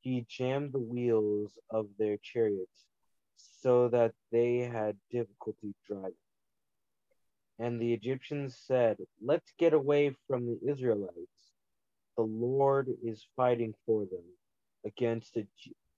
[0.00, 2.84] He jammed the wheels of their chariots
[3.36, 6.12] so that they had difficulty driving.
[7.58, 11.52] And the Egyptians said, Let's get away from the Israelites.
[12.16, 14.24] The Lord is fighting for them
[14.84, 15.38] against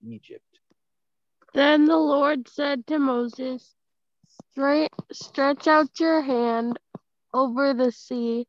[0.07, 0.59] Egypt.
[1.53, 3.75] Then the Lord said to Moses,
[4.55, 6.79] "Stre- Stretch out your hand
[7.33, 8.47] over the sea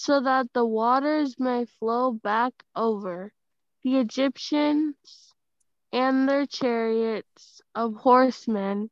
[0.00, 3.30] so that the waters may flow back over
[3.82, 5.34] the Egyptians
[5.92, 8.88] and their chariots of horsemen.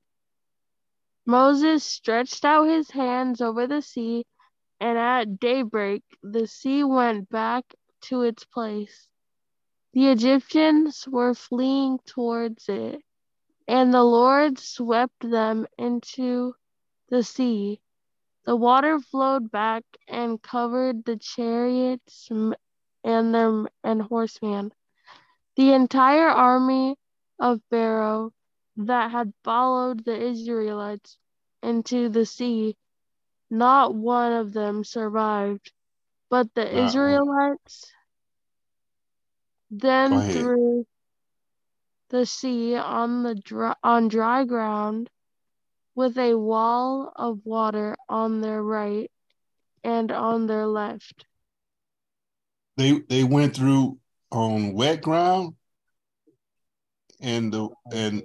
[1.24, 4.26] Moses stretched out his hands over the sea,
[4.80, 7.64] and at daybreak the sea went back
[8.02, 9.08] to its place.
[9.94, 13.00] The Egyptians were fleeing towards it,
[13.66, 16.54] and the Lord swept them into
[17.08, 17.80] the sea.
[18.48, 24.72] The water flowed back and covered the chariots and their and horsemen.
[25.56, 26.96] The entire army
[27.38, 28.32] of Pharaoh
[28.78, 31.18] that had followed the Israelites
[31.62, 32.78] into the sea,
[33.50, 35.72] not one of them survived,
[36.30, 36.74] but the.
[36.74, 37.92] Israelites
[39.70, 40.86] then threw
[42.10, 45.10] the sea on the dry, on dry ground
[45.98, 49.10] with a wall of water on their right
[49.82, 51.26] and on their left.
[52.76, 53.98] They they went through
[54.30, 55.56] on wet ground.
[57.20, 58.22] and the and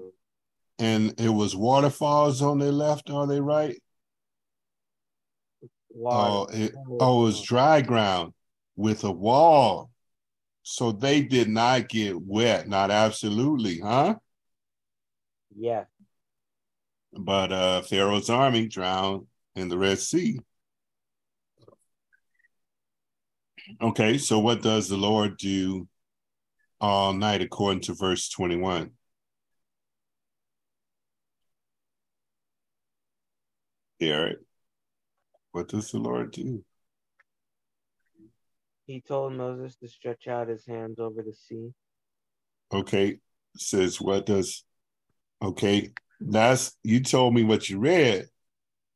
[0.77, 3.81] and it was waterfalls on their left or their right.
[5.99, 8.33] Oh, it, oh, it was dry ground
[8.75, 9.89] with a wall.
[10.61, 14.17] So they did not get wet, not absolutely, huh?
[15.57, 15.85] Yeah.
[17.17, 20.39] But uh Pharaoh's army drowned in the Red Sea.
[23.81, 25.87] Okay, so what does the Lord do
[26.81, 28.91] all night according to verse 21?
[33.99, 34.39] Derrick,
[35.53, 36.65] what does the Lord do?
[38.85, 41.69] He told Moses to stretch out his hands over the sea.
[42.73, 43.19] Okay,
[43.55, 44.65] says what does
[45.41, 45.91] okay,
[46.25, 48.27] that's you told me what you read,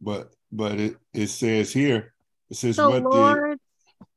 [0.01, 2.13] but but it, it says here,
[2.49, 4.07] it says The what Lord, did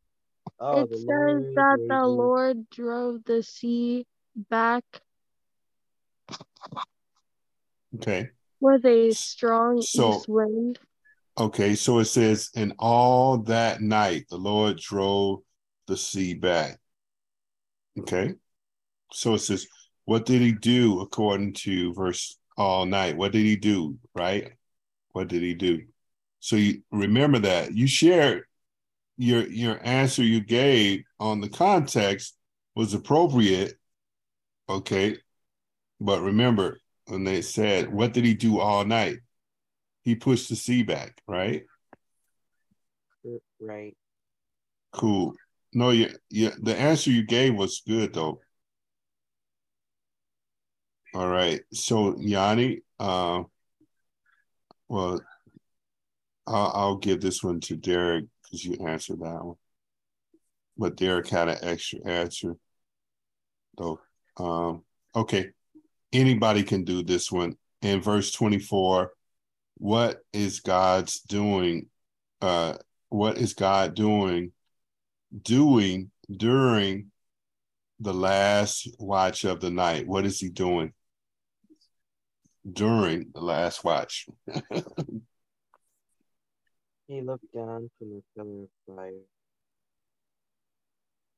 [0.58, 4.06] Oh, it the says Lord that the raised- Lord drove the sea
[4.36, 4.84] back
[7.96, 8.28] okay.
[8.60, 10.78] with a strong So- east wind.
[11.38, 15.40] Okay, so it says, and all that night the Lord drove
[15.86, 16.78] the sea back.
[17.98, 18.34] Okay,
[19.12, 19.66] so it says,
[20.04, 23.16] what did he do according to verse all night?
[23.16, 23.96] What did he do?
[24.14, 24.52] Right?
[25.12, 25.86] What did he do?
[26.40, 28.44] So you remember that you shared
[29.16, 32.36] your your answer you gave on the context
[32.74, 33.74] was appropriate.
[34.68, 35.16] Okay,
[36.00, 39.16] but remember when they said, what did he do all night?
[40.02, 41.64] He pushed the sea back, right?
[43.58, 43.96] Right.
[44.92, 45.34] Cool.
[45.72, 46.50] No, yeah, yeah.
[46.60, 48.40] The answer you gave was good though.
[51.12, 51.60] All right.
[51.72, 53.42] So Yanni, uh,
[54.88, 55.20] well,
[56.46, 59.56] I'll, I'll give this one to Derrick because you answered that one.
[60.76, 62.54] But Derrick had an extra answer,
[63.76, 64.00] though.
[64.36, 64.82] Um,
[65.14, 65.50] okay.
[66.12, 67.56] Anybody can do this one.
[67.82, 69.12] In verse 24,
[69.78, 71.88] what is God's doing?
[72.40, 72.76] Uh,
[73.08, 74.52] what is God doing
[75.42, 77.10] doing during
[77.98, 80.06] the last watch of the night?
[80.06, 80.92] What is he doing
[82.70, 84.26] during the last watch?
[87.10, 89.22] He looked down from the pillar of fire.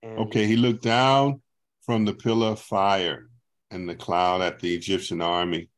[0.03, 1.41] And Okay, he looked down
[1.87, 3.31] from the pillar of fire
[3.71, 5.71] and the cloud at the Egyptian army.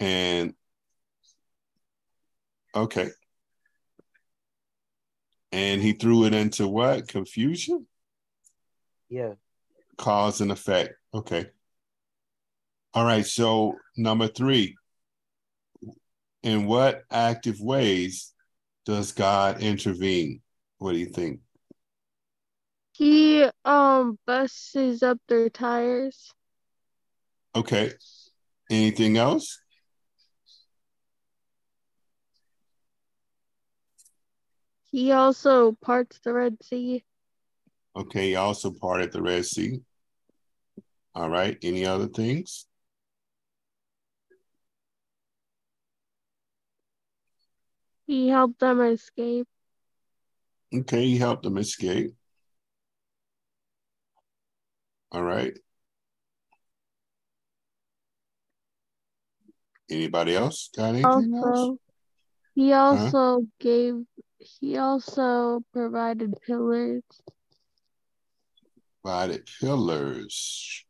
[0.00, 0.54] And
[2.74, 3.10] okay.
[5.52, 7.06] And he threw it into what?
[7.06, 7.86] Confusion?
[9.08, 9.34] yeah,
[9.96, 10.94] Cause and effect.
[11.14, 11.46] Okay.
[12.94, 13.24] All right.
[13.24, 14.76] So, number three,
[16.42, 18.32] in what active ways
[18.84, 20.42] does God intervene?
[20.78, 21.40] What do you think?
[22.92, 26.32] He um busts up their tires.
[27.54, 27.92] Okay.
[28.70, 29.60] Anything else?
[34.90, 37.04] He also parts the Red Sea.
[37.94, 38.28] Okay.
[38.28, 39.80] He also parted the Red Sea.
[41.14, 41.58] All right.
[41.62, 42.66] Any other things?
[48.06, 49.46] He helped them escape.
[50.74, 51.04] Okay.
[51.06, 52.14] He helped them escape.
[55.12, 55.56] All right.
[59.90, 61.78] Anybody else got anything else?
[62.54, 63.94] He also gave.
[64.38, 67.02] He also provided pillars
[69.06, 70.84] Provided pillars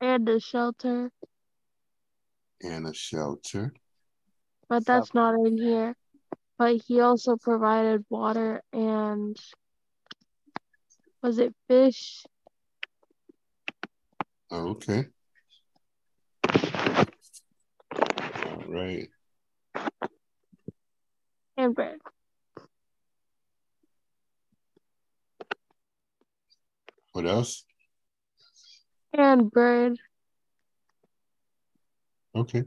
[0.00, 1.12] and a shelter,
[2.62, 3.74] and a shelter.
[4.68, 5.94] But that's not in here.
[6.58, 9.36] But he also provided water and
[11.22, 12.24] was it fish?
[14.50, 15.06] Oh, okay.
[18.44, 19.08] All right.
[21.56, 21.98] and bread.
[27.12, 27.64] What else?
[29.12, 29.96] And bread.
[32.34, 32.64] Okay.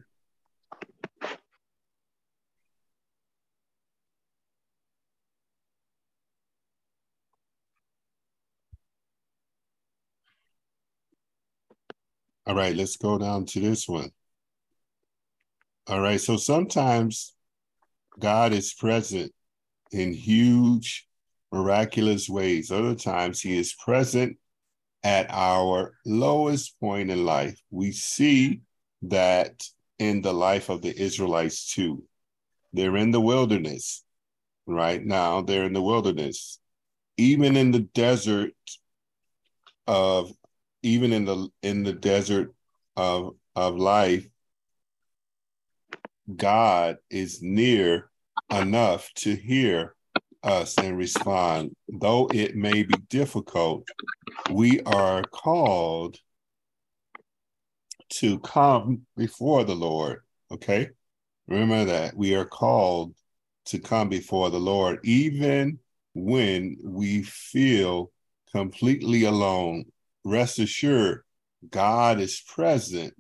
[12.48, 14.10] All right, let's go down to this one.
[15.86, 17.36] All right, so sometimes
[18.18, 19.34] God is present
[19.92, 21.10] in huge,
[21.52, 22.72] miraculous ways.
[22.72, 24.38] Other times, He is present
[25.04, 27.60] at our lowest point in life.
[27.70, 28.62] We see
[29.02, 29.62] that
[30.00, 32.04] in the life of the Israelites too.
[32.72, 34.06] They're in the wilderness
[34.66, 36.60] right now, they're in the wilderness.
[37.18, 38.54] Even in the desert
[39.86, 40.32] of
[40.84, 42.54] even in the in the desert
[42.96, 44.28] of, of life,
[46.36, 48.10] God is near
[48.52, 49.96] enough to hear
[50.44, 51.76] us and respond.
[51.88, 53.88] Though it may be difficult,
[54.52, 56.20] we are called
[58.10, 60.22] to come before the Lord.
[60.52, 60.90] Okay?
[61.48, 63.16] Remember that we are called
[63.66, 65.80] to come before the Lord, even
[66.14, 68.12] when we feel
[68.52, 69.86] completely alone.
[70.28, 71.24] Rest assured,
[71.70, 73.16] God is present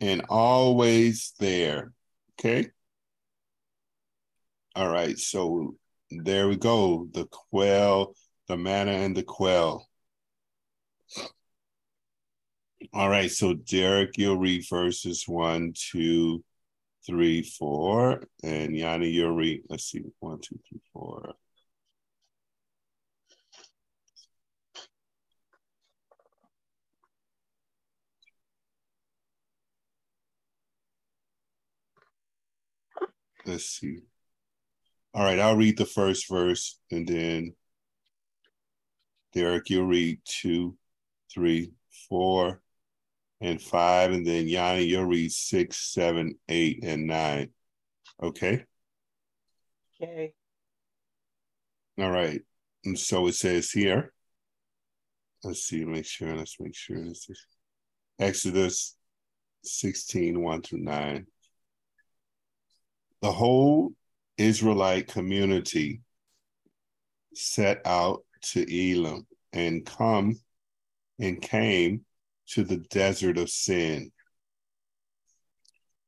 [0.00, 1.92] and always there.
[2.40, 2.70] Okay?
[4.74, 5.76] All right, so
[6.10, 7.06] there we go.
[7.12, 8.14] The quail,
[8.48, 9.86] the manna and the quail.
[12.94, 16.42] All right, so Derrick, you'll read verses one, two,
[17.06, 19.64] three, four, and Yanni, you'll read.
[19.68, 21.34] Let's see, one, two, three, four.
[33.46, 33.98] Let's see.
[35.12, 37.54] All right, I'll read the first verse and then
[39.34, 40.76] Derrick, you'll read two,
[41.32, 41.72] three,
[42.08, 42.62] four,
[43.40, 47.50] and five, and then Yanni, you'll read six, seven, eight, and nine.
[48.22, 48.64] Okay.
[50.00, 50.32] Okay.
[51.98, 52.40] All right.
[52.84, 54.12] And so it says here.
[55.42, 57.46] Let's see, make sure, let's make sure this is
[58.18, 58.96] Exodus
[59.62, 61.26] 16, 1 through 9.
[63.24, 63.94] The whole
[64.36, 66.02] Israelite community
[67.34, 68.22] set out
[68.52, 70.38] to Elim and come
[71.18, 72.04] and came
[72.48, 74.12] to the desert of sin,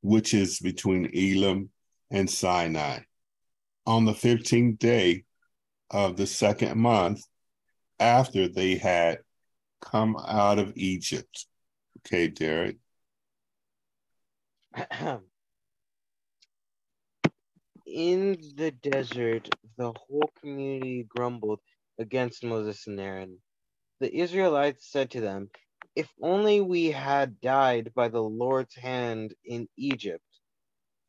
[0.03, 1.71] which is between Elim
[2.11, 2.99] and Sinai.
[3.87, 5.25] On the 15th day
[5.91, 7.23] of the second month,
[7.99, 9.21] after they had
[9.81, 11.47] come out of Egypt.
[12.01, 12.77] Okay, Derrick.
[17.97, 21.61] In the desert, the whole community grumbled
[21.99, 23.38] against Moses and Aaron.
[24.01, 25.49] The Israelites said to them,
[25.94, 30.22] If only we had died by the Lord's hand in Egypt.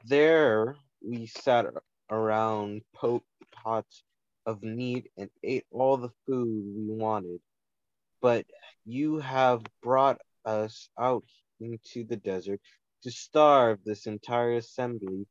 [0.06, 1.66] There we sat
[2.10, 2.84] around
[3.52, 4.04] pots
[4.46, 7.42] of meat and ate all the food we wanted.
[8.22, 8.46] But
[8.86, 11.26] you have brought us out
[11.60, 12.62] into the desert
[13.04, 15.28] to starve this entire assembly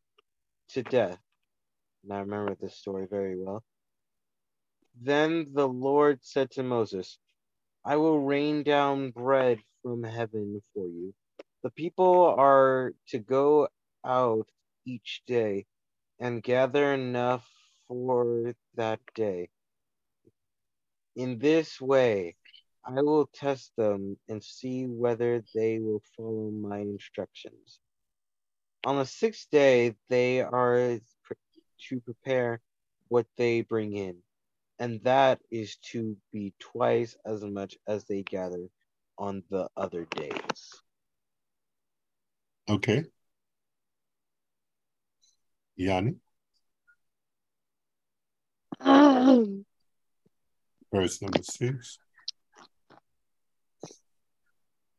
[0.69, 1.19] to death.
[2.07, 3.65] And I remember this story very well.
[5.03, 7.19] Then the Lord said to Moses,
[7.85, 11.15] I will rain down bread from heaven for you.
[11.65, 13.67] The people are to go
[14.05, 14.49] out
[14.85, 15.67] each day
[16.21, 17.45] and gather enough
[17.89, 19.49] for that day.
[21.17, 22.37] In this way,
[22.85, 27.81] I will test them and see whether they will follow my instructions.
[28.85, 31.01] On the sixth day, they are
[31.89, 32.61] to prepare
[33.09, 34.17] what they bring in
[34.79, 38.69] and that is to be twice as much as they gather
[39.19, 40.75] on the other days.
[42.69, 43.05] Okay.
[45.77, 46.17] Yanni?
[48.81, 49.65] Um,
[50.93, 51.99] Verse number six.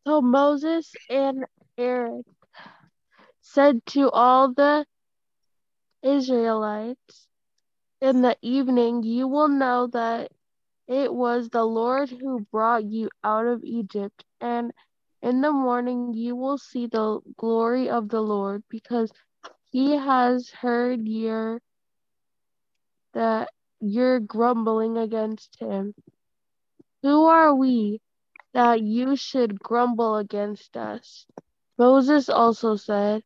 [0.06, 1.46] so Moses and
[1.78, 2.24] Aaron
[3.42, 4.86] said to all the
[6.04, 7.28] Israelites,
[8.02, 10.32] in the evening you will know that
[10.88, 14.72] it was the Lord who brought you out of Egypt, and
[15.22, 19.12] in the morning you will see the glory of the Lord, because
[19.72, 21.62] he has heard your
[23.14, 25.94] that you're grumbling against him.
[27.04, 28.02] Who are we
[28.54, 31.26] that you should grumble against us?
[31.78, 33.24] Moses also said,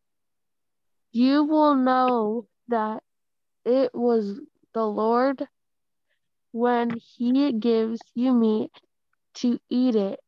[1.12, 3.04] You will know that
[3.66, 4.42] it was
[4.74, 5.48] the Lord
[6.54, 8.72] when he gives you meat
[9.36, 10.20] to eat it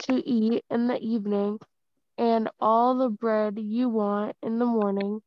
[0.00, 1.58] to eat in the evening
[2.18, 5.20] and all the bread you want in the morning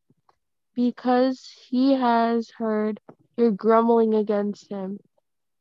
[0.76, 3.00] because he has heard
[3.38, 5.00] your grumbling against him.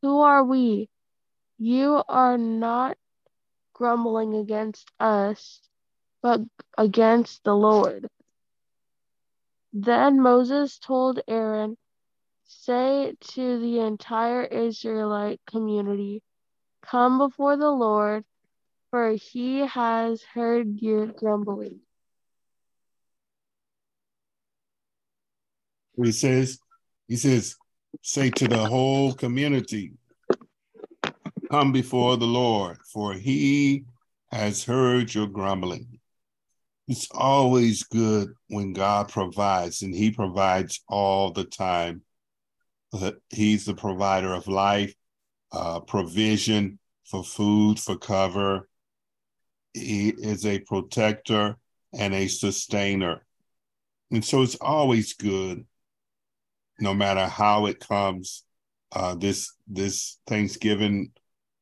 [0.01, 0.89] Who are we?
[1.57, 2.97] You are not
[3.73, 5.61] grumbling against us,
[6.21, 6.41] but
[6.77, 8.07] against the Lord.
[9.73, 11.77] Then Moses told Aaron,
[12.45, 16.23] Say to the entire Israelite community,
[16.81, 18.25] Come before the Lord,
[18.89, 21.81] for he has heard your grumbling.
[25.95, 26.59] He says,
[27.07, 27.55] he says,
[28.01, 29.91] say to the whole community,
[31.51, 33.85] come before the Lord, for he
[34.31, 35.98] has heard your grumbling.
[36.89, 42.01] It's always good when God provides, and He provides all the time.
[43.29, 44.95] He's the provider of life,
[45.51, 48.67] uh, provision for food, for cover.
[49.73, 51.57] He is a protector
[51.93, 53.23] and a sustainer.
[54.09, 55.67] And so it's always good,
[56.79, 58.45] no matter how it comes.
[58.91, 61.11] Uh, this this Thanksgiving,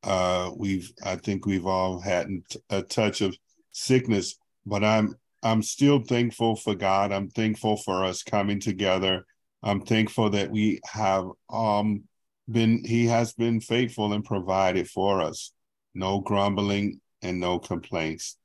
[0.02, 2.28] uh, we've I think we've all had
[2.70, 3.36] a touch of
[3.72, 4.38] sickness,
[4.68, 7.12] but I'm I'm still thankful for God.
[7.12, 9.24] I'm thankful for us coming together.
[9.62, 12.04] I'm thankful that we have um
[12.50, 15.52] been he has been faithful and provided for us.
[15.94, 18.36] No grumbling and no complaints.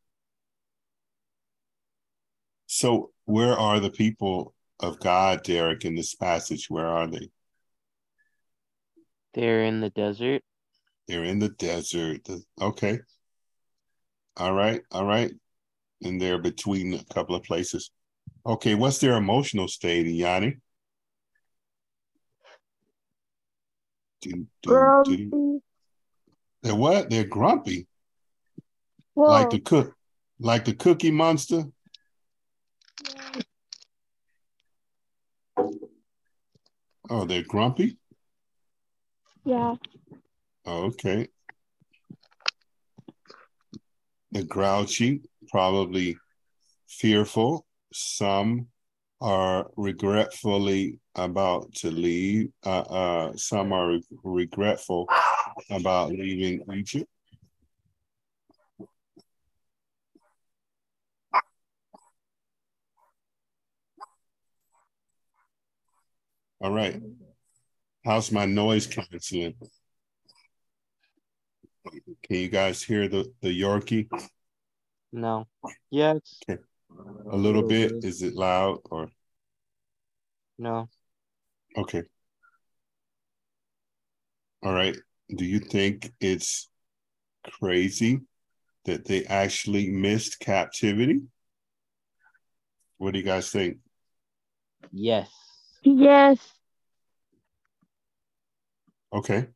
[2.68, 6.70] So where are the people of God, Derrick, in this passage?
[6.70, 7.30] Where are they?
[9.34, 10.42] They're in the desert.
[11.08, 12.28] They're in the desert.
[12.60, 13.00] Okay.
[14.38, 14.82] All right.
[14.92, 15.32] All right.
[16.04, 17.92] And they're between a couple of places.
[18.46, 18.76] Okay.
[18.76, 20.58] What's their emotional state, Yanni?
[24.22, 25.62] Do, do, do.
[26.62, 27.10] They're what?
[27.10, 27.88] They're grumpy.
[29.14, 29.28] Whoa.
[29.28, 29.96] Like the cook,
[30.40, 31.66] like the Cookie Monster.
[37.10, 37.98] Oh, they're grumpy?
[39.44, 39.76] Yeah.
[40.66, 41.28] Okay.
[44.32, 45.22] They're grouchy,
[45.54, 46.18] probably
[46.88, 47.64] fearful.
[47.94, 48.68] Some
[49.22, 52.50] are regretfully about to leave.
[52.66, 55.08] Uh, uh, some are re- regretful
[55.70, 57.08] about leaving Egypt.
[66.60, 67.00] All right.
[68.04, 69.54] How's my noise canceling?
[72.24, 74.08] Can you guys hear the, the Yorkie?
[75.14, 75.48] No.
[75.92, 76.40] Yes.
[76.50, 76.60] Okay.
[77.32, 78.04] A little bit.
[78.04, 79.10] Is it loud or?
[80.58, 80.90] No.
[81.78, 82.02] Okay.
[84.64, 84.98] All right.
[85.30, 86.68] Do you think it's
[87.44, 88.22] crazy
[88.86, 91.22] that they actually missed captivity?
[92.98, 93.78] What do you guys think?
[94.92, 95.30] Yes.
[95.84, 96.40] Yes.
[99.14, 99.48] Okay.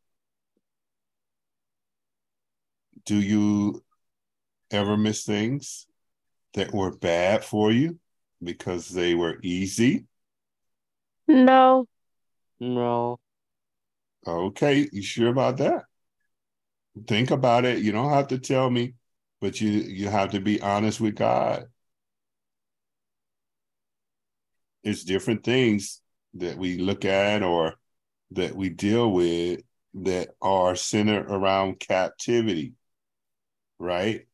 [3.06, 3.84] Do you
[4.72, 5.88] ever miss things
[6.54, 8.00] that were bad for you
[8.44, 10.06] because they were easy?
[11.28, 11.88] No.
[12.60, 13.20] No.
[14.26, 15.84] Okay, you sure about that?
[17.08, 17.80] Think about it.
[17.80, 18.96] You don't have to tell me,
[19.40, 21.66] but you you have to be honest with God.
[24.84, 26.02] It's different things
[26.36, 27.76] that we look at or
[28.32, 29.62] that we deal with
[29.94, 32.74] that are centered around captivity,
[33.80, 34.28] right?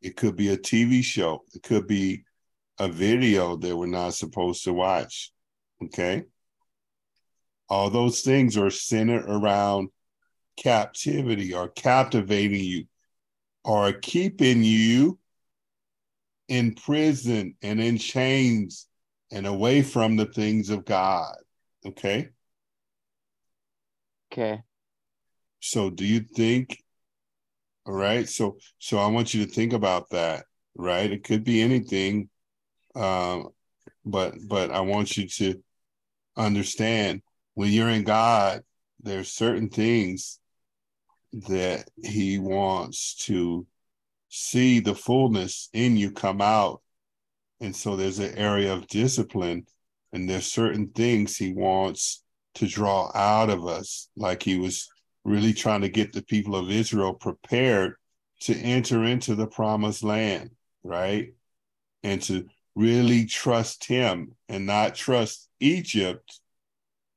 [0.00, 2.24] It could be a TV show, it could be
[2.78, 5.32] a video that we're not supposed to watch,
[5.84, 6.24] okay?
[7.68, 9.90] All those things are centered around
[10.56, 12.84] captivity or captivating you
[13.64, 15.18] or keeping you
[16.48, 18.88] in prison and in chains
[19.30, 21.36] and away from the things of God.
[21.86, 22.30] Okay.
[24.32, 24.62] Okay.
[25.60, 26.82] So do you think
[27.90, 28.28] right.
[28.28, 31.10] So so I want you to think about that, right?
[31.10, 32.28] It could be anything.
[32.94, 33.50] Um,
[34.04, 35.62] but but I want you to
[36.36, 37.22] understand
[37.54, 38.62] when you're in God,
[39.00, 40.40] there's certain things
[41.48, 43.66] that he wants to
[44.28, 46.82] see the fullness in you come out
[47.60, 49.66] and so there's an area of discipline,
[50.12, 52.24] and there's certain things he wants
[52.54, 54.88] to draw out of us, like he was
[55.24, 57.94] really trying to get the people of Israel prepared
[58.40, 60.50] to enter into the promised land,
[60.82, 61.34] right?
[62.02, 66.40] And to really trust him and not trust Egypt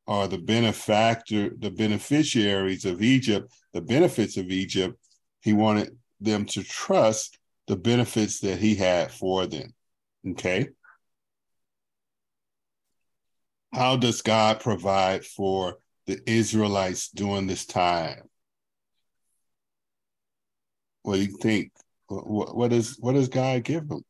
[0.05, 4.97] or the benefactor, the beneficiaries of Egypt, the benefits of Egypt.
[5.41, 9.73] He wanted them to trust the benefits that he had for them.
[10.31, 10.69] Okay.
[13.73, 18.21] How does God provide for the Israelites during this time?
[21.03, 21.71] What do you think?
[22.07, 24.03] What, what is what does God give them?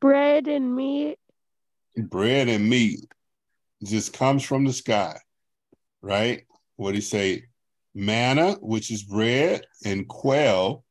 [0.00, 1.18] Bread and meat.
[1.96, 3.00] Bread and meat
[3.84, 5.16] just comes from the sky,
[6.00, 6.44] right?
[6.76, 7.44] What do you say?
[7.94, 10.84] Manna, which is bread, and quail,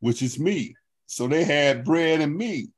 [0.00, 0.76] which is meat.
[1.06, 2.70] So they had bread and meat.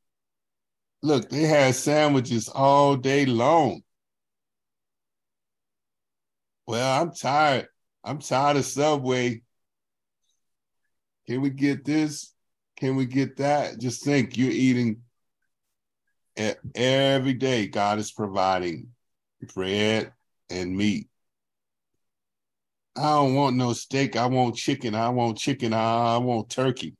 [1.02, 3.82] Look, they had sandwiches all day long.
[6.66, 7.68] Well, I'm tired.
[8.02, 9.42] I'm tired of Subway.
[11.26, 12.32] Can we get this?
[12.76, 13.78] Can we get that?
[13.78, 15.02] Just think you're eating
[16.74, 17.66] every day.
[17.66, 18.88] God is providing
[19.54, 20.12] bread
[20.50, 21.08] and meat.
[22.96, 24.16] I don't want no steak.
[24.16, 24.94] I want chicken.
[24.94, 25.72] I want chicken.
[25.72, 26.96] I want turkey.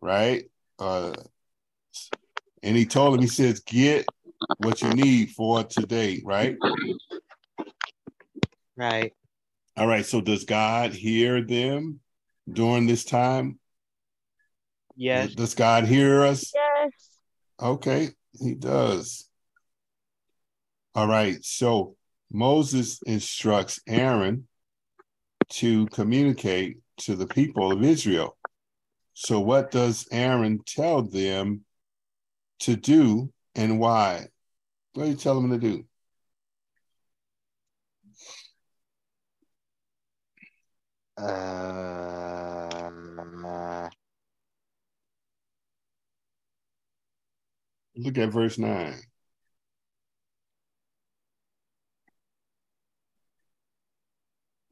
[0.00, 0.44] Right?
[0.78, 1.14] Uh,
[2.62, 4.06] and he told him, he says, get
[4.58, 6.56] what you need for today, right?
[8.76, 9.12] Right.
[9.76, 10.04] All right.
[10.04, 12.00] So does God hear them
[12.50, 13.58] during this time?
[14.96, 15.34] Yes.
[15.34, 16.52] Does God hear us?
[16.54, 16.92] Yes.
[17.60, 19.28] Okay, he does.
[20.94, 21.36] All right.
[21.42, 21.96] So
[22.30, 24.48] Moses instructs Aaron
[25.48, 28.36] to communicate to the people of Israel.
[29.14, 31.64] So, what does Aaron tell them
[32.60, 34.26] to do and why?
[34.92, 35.84] What do you tell them to do?
[41.18, 41.28] Um,
[43.46, 43.88] uh,
[47.96, 49.00] Look at verse 9.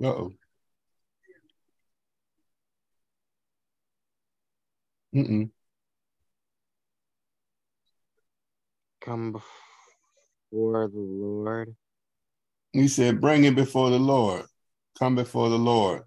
[0.02, 0.32] Uh oh.
[5.14, 5.50] Mm-mm.
[9.04, 11.76] come before the Lord.
[12.72, 14.46] He said, Bring it before the Lord.
[14.98, 16.02] Come before the Lord,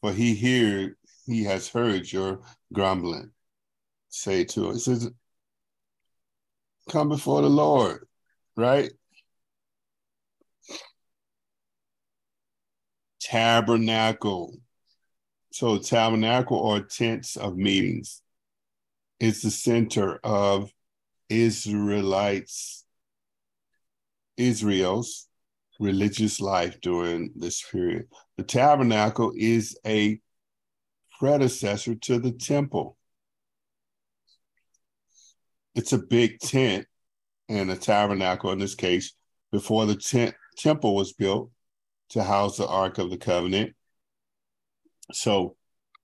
[0.00, 0.96] for he hear
[1.26, 2.40] he has heard your
[2.72, 3.30] grumbling.
[4.08, 4.70] Say to.
[4.70, 5.10] It says,
[6.88, 8.06] Come before the Lord,
[8.56, 8.90] right?
[13.20, 14.54] Tabernacle.
[15.52, 18.22] So tabernacle or tents of meetings
[19.20, 20.72] is the center of
[21.28, 22.84] Israelites,
[24.36, 25.27] Israel's
[25.78, 28.06] religious life during this period.
[28.36, 30.20] The tabernacle is a
[31.18, 32.96] predecessor to the temple.
[35.74, 36.86] It's a big tent
[37.48, 39.14] and a tabernacle in this case
[39.52, 41.50] before the tent temple was built
[42.10, 43.74] to house the Ark of the Covenant.
[45.12, 45.56] So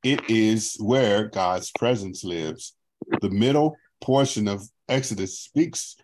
[0.02, 2.74] it is where God's presence lives.
[3.20, 5.96] The middle portion of Exodus speaks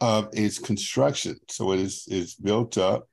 [0.00, 1.36] of its construction.
[1.48, 3.08] So it is is built up.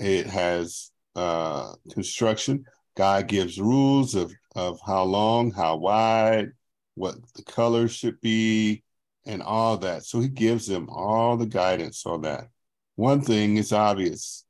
[0.00, 2.64] It has uh, construction.
[2.96, 6.48] God gives rules of of how long, how wide,
[6.94, 8.82] what the color should be,
[9.26, 10.04] and all that.
[10.04, 12.48] So he gives them all the guidance on that.
[12.96, 14.44] One thing is obvious.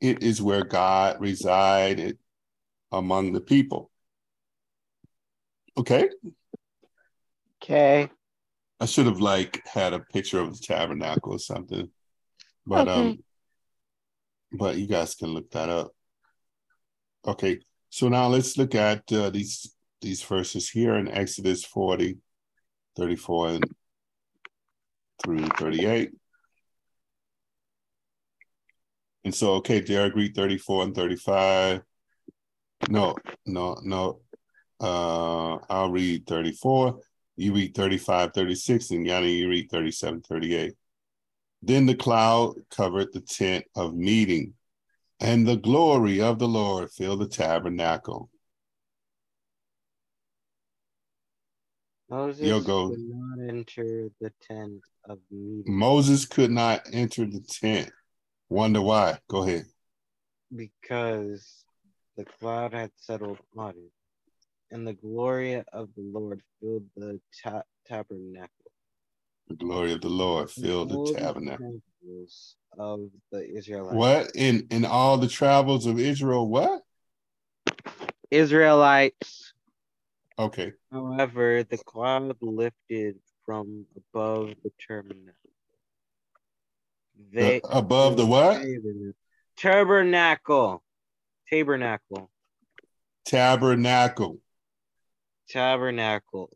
[0.00, 2.18] It is where God resided
[2.90, 3.90] among the people.
[5.76, 6.08] Okay?
[7.62, 8.10] Okay.
[8.80, 11.88] I should have like had a picture of the tabernacle or something.
[12.66, 13.00] But Okay.
[13.00, 13.18] um
[14.52, 15.92] but you guys can look that up.
[17.26, 17.60] Okay.
[17.90, 22.18] So now let's look at uh, these these verses here in Exodus 40,
[22.96, 23.64] 34 and
[25.22, 26.10] through 38.
[29.24, 31.82] And so, okay, Derrick, read 34 and 35.
[32.88, 33.14] No,
[33.46, 34.20] no, no.
[34.80, 36.98] Uh, I'll read 34.
[37.36, 40.74] You read 35, 36, and Yanni, you read 37, 38.
[41.62, 44.54] Then the cloud covered the tent of meeting,
[45.20, 48.28] and the glory of the Lord filled the tabernacle.
[52.10, 52.90] Moses go.
[52.90, 57.90] did not enter the tent of meeting Moses could not enter the tent.
[58.50, 59.18] Wonder why?
[59.28, 59.64] Go ahead.
[60.54, 61.64] because
[62.16, 63.92] the cloud had settled on it,
[64.70, 68.50] and the glory of the Lord filled the ta- tabernacle.
[69.52, 71.78] The glory of the Lord filled the tabernacle.
[72.78, 73.94] of the Israelites.
[73.94, 76.48] What in in all the travels of Israel?
[76.48, 76.80] What?
[78.30, 79.52] Israelites.
[80.38, 80.72] Okay.
[80.90, 85.34] However, the cloud lifted from above the tabernacle.
[87.30, 88.62] They The- above the what?
[89.58, 90.82] Tabernacle.
[91.46, 92.30] Tabernacle.
[93.26, 94.40] Tabernacle.
[95.46, 96.50] Tabernacle.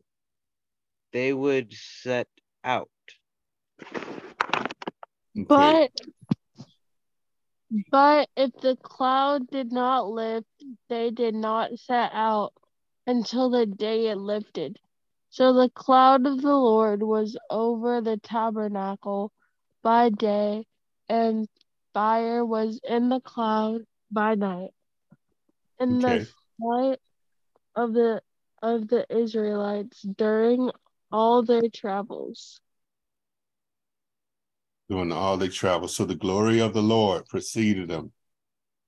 [1.13, 2.29] They would set
[2.67, 2.91] out.
[5.39, 5.77] Okay.
[5.77, 5.93] But
[7.91, 12.53] but if the cloud did not lift, they did not set out
[13.07, 14.79] until the day it lifted.
[15.31, 19.33] So the cloud of the Lord was over the tabernacle
[19.83, 20.67] by day,
[21.09, 21.49] and
[21.95, 24.71] fire was in the cloud by night.
[25.79, 26.19] In Okay.
[26.19, 26.27] the
[26.61, 27.01] sight
[27.77, 28.23] of the
[28.63, 30.71] of the Israelites during
[31.11, 32.61] all their travels.
[34.89, 35.89] doing all they travel.
[35.89, 38.13] So the glory of the Lord preceded them.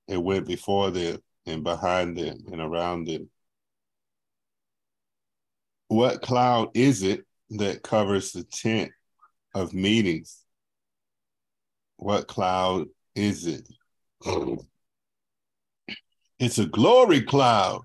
[0.07, 3.29] It went before them and behind them and around them.
[5.87, 8.91] what cloud is it that covers the tent
[9.55, 10.45] of meetings?
[11.97, 13.67] What cloud is it?
[16.39, 17.81] It's a glory cloud.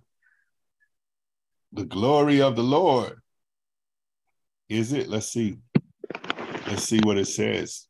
[1.73, 3.21] The glory of the Lord.
[4.69, 5.09] Is it?
[5.09, 5.59] Let's see.
[6.67, 7.87] Let's see what it says.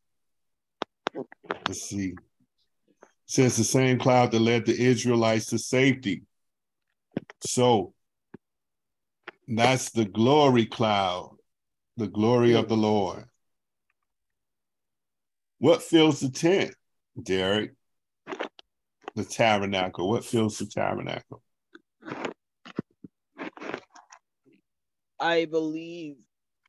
[1.67, 2.09] Let's see.
[2.09, 6.23] It says the same cloud that led the Israelites to safety.
[7.41, 7.93] So
[9.47, 11.37] that's the glory cloud,
[11.97, 13.25] the glory of the Lord.
[15.59, 16.75] What fills the tent,
[17.21, 17.73] Derrick?
[19.15, 20.09] The tabernacle.
[20.09, 21.41] What fills the tabernacle?
[25.19, 26.17] I believe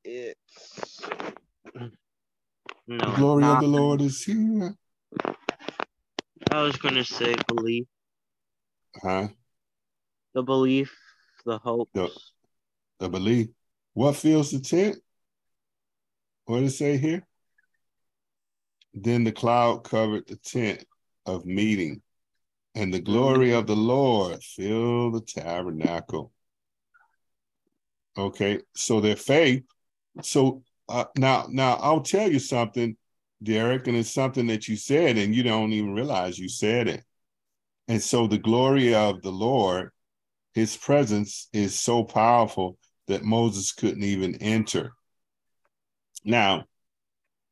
[0.06, 1.00] it's
[1.76, 1.90] no.
[2.86, 4.74] The glory of the Lord is here.
[6.52, 7.86] I was gonna say belief,
[9.02, 9.28] Huh?
[10.32, 10.96] the belief,
[11.44, 11.90] the hope.
[11.92, 12.16] The-
[12.98, 13.48] The belief.
[13.94, 14.96] What fills the tent?
[16.44, 17.26] What does it say here?
[18.94, 20.84] Then the cloud covered the tent
[21.26, 22.00] of meeting,
[22.74, 26.32] and the glory of the Lord filled the tabernacle.
[28.16, 29.64] Okay, so their faith.
[30.22, 32.96] So uh, now, now I'll tell you something,
[33.42, 37.04] Derrick, and it's something that you said, and you don't even realize you said it.
[37.88, 39.90] And so the glory of the Lord,
[40.54, 44.92] His presence is so powerful that Moses couldn't even enter.
[46.24, 46.64] Now,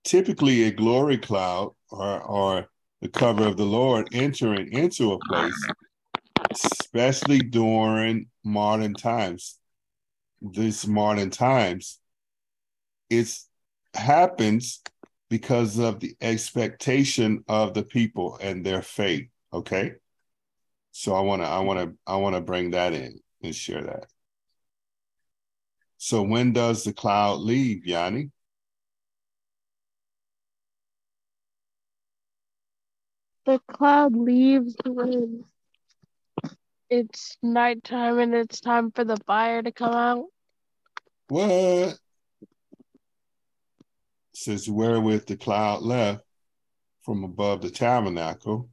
[0.03, 2.67] typically a glory cloud or, or
[3.01, 5.67] the cover of the Lord entering into a place,
[6.51, 9.59] especially during modern times,
[10.41, 12.01] these modern times,
[13.19, 13.37] it
[13.95, 14.83] happens
[15.31, 19.29] because of the expectation of the people and their faith.
[19.53, 19.95] Okay.
[20.93, 23.83] So I want to, I want to, I want to bring that in and share
[23.83, 24.07] that.
[25.97, 28.31] So when does the cloud leave, Yanni?
[33.47, 35.45] The cloud leaves when
[36.89, 40.27] it's nighttime and it's time for the fire to come out.
[41.29, 41.99] What?
[44.35, 46.23] Says wherewith the cloud left
[47.03, 48.69] from above the tabernacle,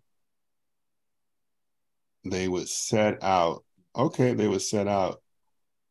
[2.25, 3.63] they would set out.
[3.95, 5.21] Okay, they would set out.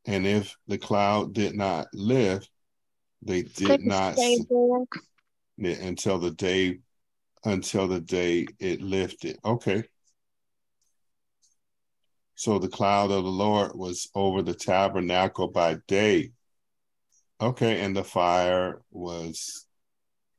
[0.06, 2.50] And if the cloud did not lift,
[3.22, 4.16] they did not
[5.60, 6.78] yeah, until the day
[7.44, 9.38] until the day it lifted.
[9.44, 9.84] Okay.
[12.34, 16.32] So the cloud of the Lord was over the tabernacle by day.
[17.40, 19.66] Okay, and the fire was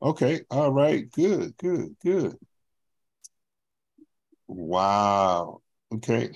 [0.02, 0.42] okay.
[0.50, 2.36] All right, good, good, good.
[4.46, 5.62] Wow.
[5.92, 6.30] Okay.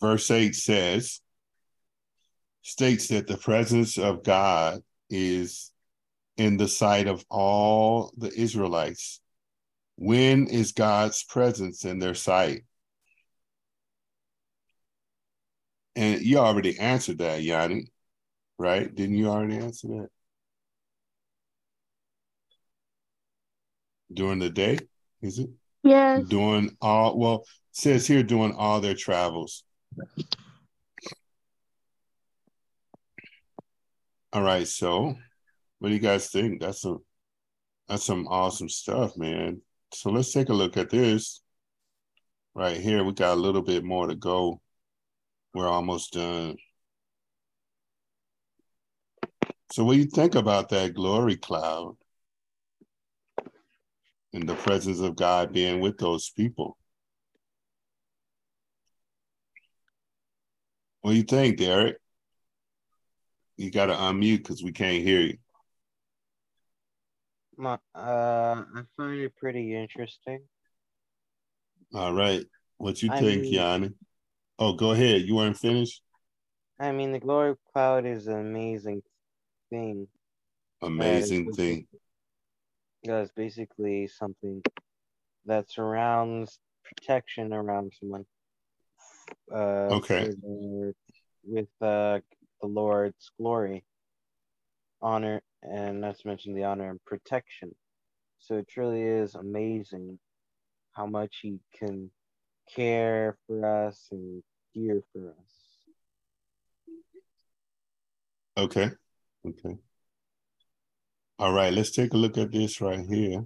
[0.00, 1.20] Verse 8 says,
[2.62, 5.72] states that the presence of God is
[6.38, 9.20] in the sight of all the Israelites.
[9.96, 12.62] When is God's presence in their sight?
[15.96, 17.88] And you already answered that, Yanni,
[18.56, 18.94] right?
[18.94, 20.08] Didn't you already answer that?
[24.14, 24.78] During the day,
[25.20, 25.50] is it?
[25.82, 26.22] Yes.
[26.28, 29.64] Doing all, well, it says here doing all their travels.
[34.32, 35.16] All right, so
[35.78, 36.60] what do you guys think?
[36.60, 36.96] That's a
[37.88, 39.62] that's some awesome stuff, man.
[39.92, 41.42] So let's take a look at this.
[42.54, 44.60] Right here, we got a little bit more to go.
[45.54, 46.56] We're almost done.
[49.72, 51.96] So what do you think about that glory cloud
[54.32, 56.76] and the presence of God being with those people?
[61.00, 61.96] What do you think, Derrick?
[63.56, 65.38] You got to unmute because we can't hear you.
[67.58, 70.40] My, uh, I find it pretty interesting.
[71.92, 72.44] All right.
[72.76, 73.90] What you I think, mean- Yanni?
[74.60, 75.22] Oh, go ahead.
[75.22, 76.02] You weren't finished?
[76.78, 79.02] I mean, the glory cloud is an amazing
[79.70, 80.06] thing.
[80.82, 81.88] Amazing it's- thing.
[83.04, 84.62] That's basically something
[85.46, 88.24] that surrounds protection around someone.
[89.52, 90.30] Uh, Okay.
[91.44, 92.20] with uh,
[92.60, 93.84] the Lord's glory,
[95.00, 97.74] honor, and not to mention the honor and protection.
[98.38, 100.18] So it truly is amazing
[100.92, 102.10] how much He can
[102.74, 104.42] care for us and
[104.74, 105.58] care for us.
[108.56, 108.90] Okay.
[109.46, 109.76] Okay.
[111.38, 113.44] All right, let's take a look at this right here.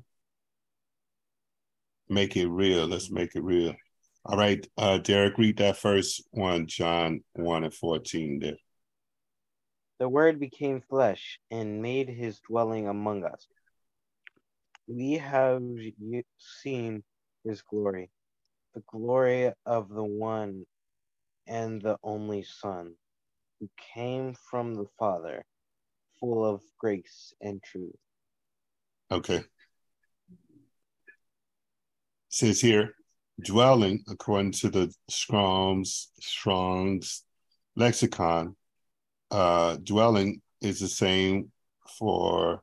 [2.08, 2.86] Make it real.
[2.86, 3.74] Let's make it real.
[4.24, 8.56] All right, uh, Derrick, read that first one, John 1 and 14 there.
[10.02, 13.46] The Word became flesh and made his dwelling among us.
[14.88, 15.62] We have
[16.60, 17.04] seen
[17.44, 18.10] his glory,
[18.74, 20.66] the glory of the one
[21.46, 22.96] and the only Son,
[23.60, 25.44] who came from the Father,
[26.18, 27.94] full of grace and truth.
[29.08, 29.36] Okay.
[29.36, 29.46] It
[32.28, 32.96] says here,
[33.40, 37.22] dwelling according to the Strong's Strong's
[37.76, 38.56] lexicon,
[39.32, 41.50] uh, dwelling is the same
[41.98, 42.62] for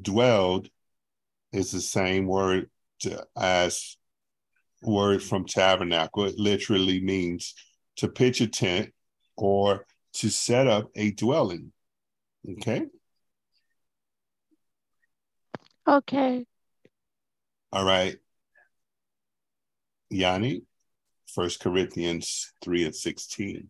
[0.00, 0.68] dwelled
[1.52, 3.96] is the same word to, as
[4.82, 6.24] word from tabernacle.
[6.26, 7.54] It literally means
[7.96, 8.92] to pitch a tent
[9.36, 11.72] or to set up a dwelling.
[12.48, 12.84] Okay.
[15.88, 16.46] Okay.
[17.72, 18.16] All right.
[20.10, 20.62] Yanni,
[21.26, 23.68] First Corinthians 3 and 16.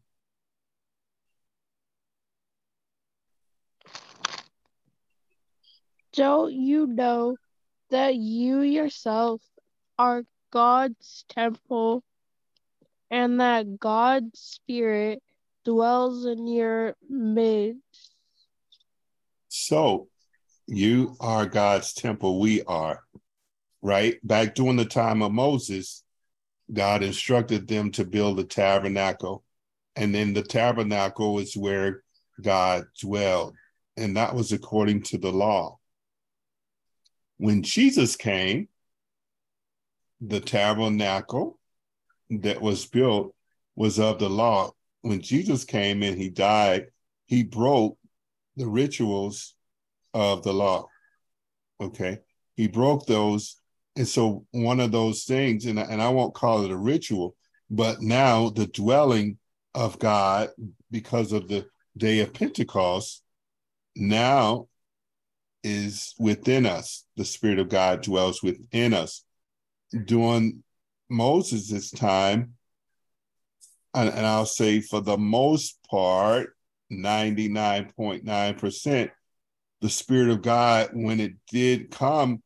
[6.12, 7.36] Don't you know
[7.90, 9.42] that you yourself
[9.98, 12.02] are God's temple
[13.10, 15.22] and that God's Spirit
[15.64, 18.14] dwells in your midst?
[19.48, 20.08] So,
[20.66, 23.02] you are God's temple, we are,
[23.82, 24.16] right?
[24.24, 26.04] Back during the time of Moses,
[26.72, 29.42] God instructed them to build a tabernacle.
[29.96, 32.04] And then the tabernacle is where
[32.40, 33.56] God dwelled.
[33.96, 35.79] And that was according to the law.
[37.40, 38.68] When Jesus came,
[40.20, 41.58] the tabernacle
[42.28, 43.34] that was built
[43.74, 44.72] was of the law.
[45.00, 46.88] When Jesus came and he died,
[47.24, 47.96] he broke
[48.56, 49.54] the rituals
[50.12, 50.86] of the law.
[51.80, 52.18] Okay.
[52.56, 53.56] He broke those
[53.96, 57.34] and so one of those things, and, and I won't call it a ritual,
[57.70, 59.38] but now the dwelling
[59.74, 60.50] of God
[60.90, 61.66] because of the
[61.96, 63.22] day of Pentecost
[63.96, 64.68] now
[65.62, 67.04] is within us.
[67.16, 69.24] The Spirit of God dwells within us.
[70.04, 70.62] During
[71.08, 72.54] Moses' time,
[73.94, 76.54] and, and I'll say for the most part,
[76.92, 79.10] 99.9%,
[79.80, 82.42] the Spirit of God, when it did come,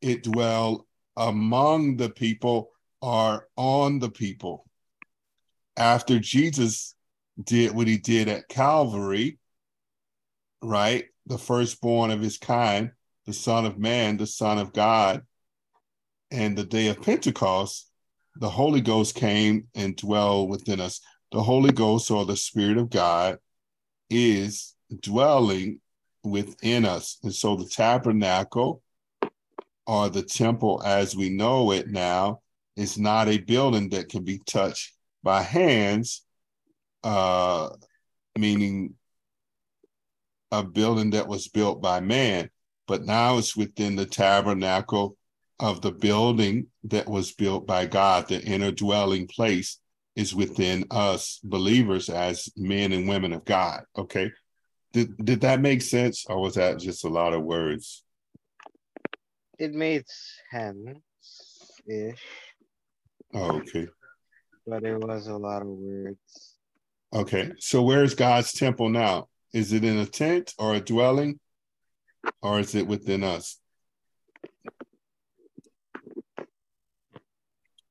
[0.00, 0.84] it dwelled
[1.16, 2.70] among the people
[3.02, 4.64] are on the people.
[5.76, 6.94] After Jesus
[7.42, 9.38] did what he did at Calvary,
[10.62, 11.06] right?
[11.26, 12.92] The firstborn of his kind,
[13.26, 15.22] the Son of Man, the Son of God,
[16.30, 17.90] and the day of Pentecost,
[18.36, 21.00] the Holy Ghost came and dwelled within us.
[21.32, 23.38] The Holy Ghost or the Spirit of God
[24.10, 25.80] is dwelling
[26.22, 27.18] within us.
[27.22, 28.82] And so the tabernacle
[29.86, 32.40] or the temple as we know it now
[32.76, 36.22] is not a building that can be touched by hands,
[37.04, 37.70] uh,
[38.38, 38.94] meaning
[40.60, 42.50] a building that was built by man,
[42.86, 45.16] but now it's within the tabernacle
[45.58, 48.28] of the building that was built by God.
[48.28, 49.78] The inner dwelling place
[50.14, 53.82] is within us believers as men and women of God.
[53.96, 54.30] Okay.
[54.92, 58.04] Did, did that make sense or was that just a lot of words?
[59.58, 60.04] it made
[60.50, 60.98] sense
[61.88, 62.22] ish.
[63.34, 63.88] Oh, okay.
[64.66, 66.56] But it was a lot of words.
[67.12, 67.52] Okay.
[67.58, 69.28] So where's God's temple now?
[69.52, 71.38] Is it in a tent or a dwelling?
[72.42, 73.58] Or is it within us?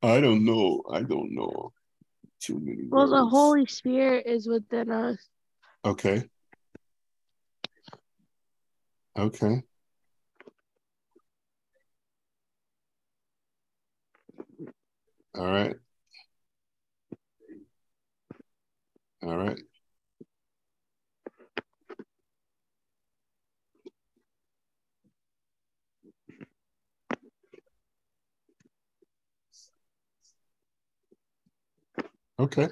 [0.01, 0.83] I don't know.
[0.91, 1.73] I don't know.
[2.39, 2.83] Too many.
[2.87, 3.11] Well, words.
[3.11, 5.17] the Holy Spirit is within us.
[5.83, 6.23] Okay.
[9.17, 9.63] Okay.
[15.35, 15.75] All right.
[19.23, 19.59] All right.
[32.45, 32.67] Okay.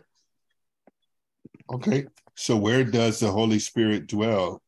[1.72, 2.06] Okay.
[2.36, 4.62] So where does the Holy Spirit dwell?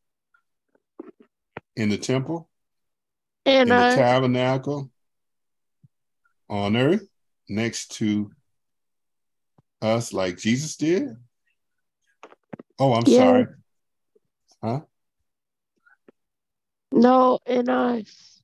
[1.76, 2.48] In the temple?
[3.44, 4.90] In, the tabernacle?
[6.48, 7.06] On earth?
[7.48, 8.30] next to
[9.82, 11.08] us like Jesus did?
[12.78, 13.16] Oh, I'm yeah.
[13.16, 13.46] sorry.
[14.62, 14.80] Huh?
[16.92, 18.42] No, in us.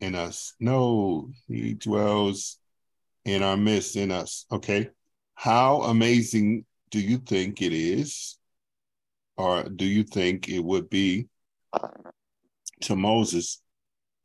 [0.00, 0.54] In us.
[0.60, 2.58] No, he dwells
[3.24, 4.46] in our midst, in us.
[4.50, 4.90] Okay.
[5.36, 8.38] How amazing do you think it is,
[9.36, 11.28] or do you think it would be
[12.80, 13.62] to Moses,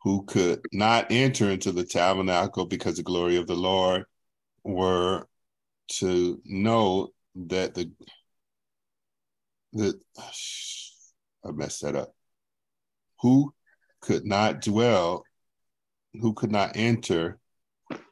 [0.03, 4.05] who could not enter into the tabernacle because the glory of the Lord
[4.63, 5.27] were
[5.99, 7.91] to know that the
[9.73, 9.99] the
[11.43, 12.15] I messed that up.
[13.21, 13.53] Who
[13.99, 15.23] could not dwell,
[16.13, 17.37] who could not enter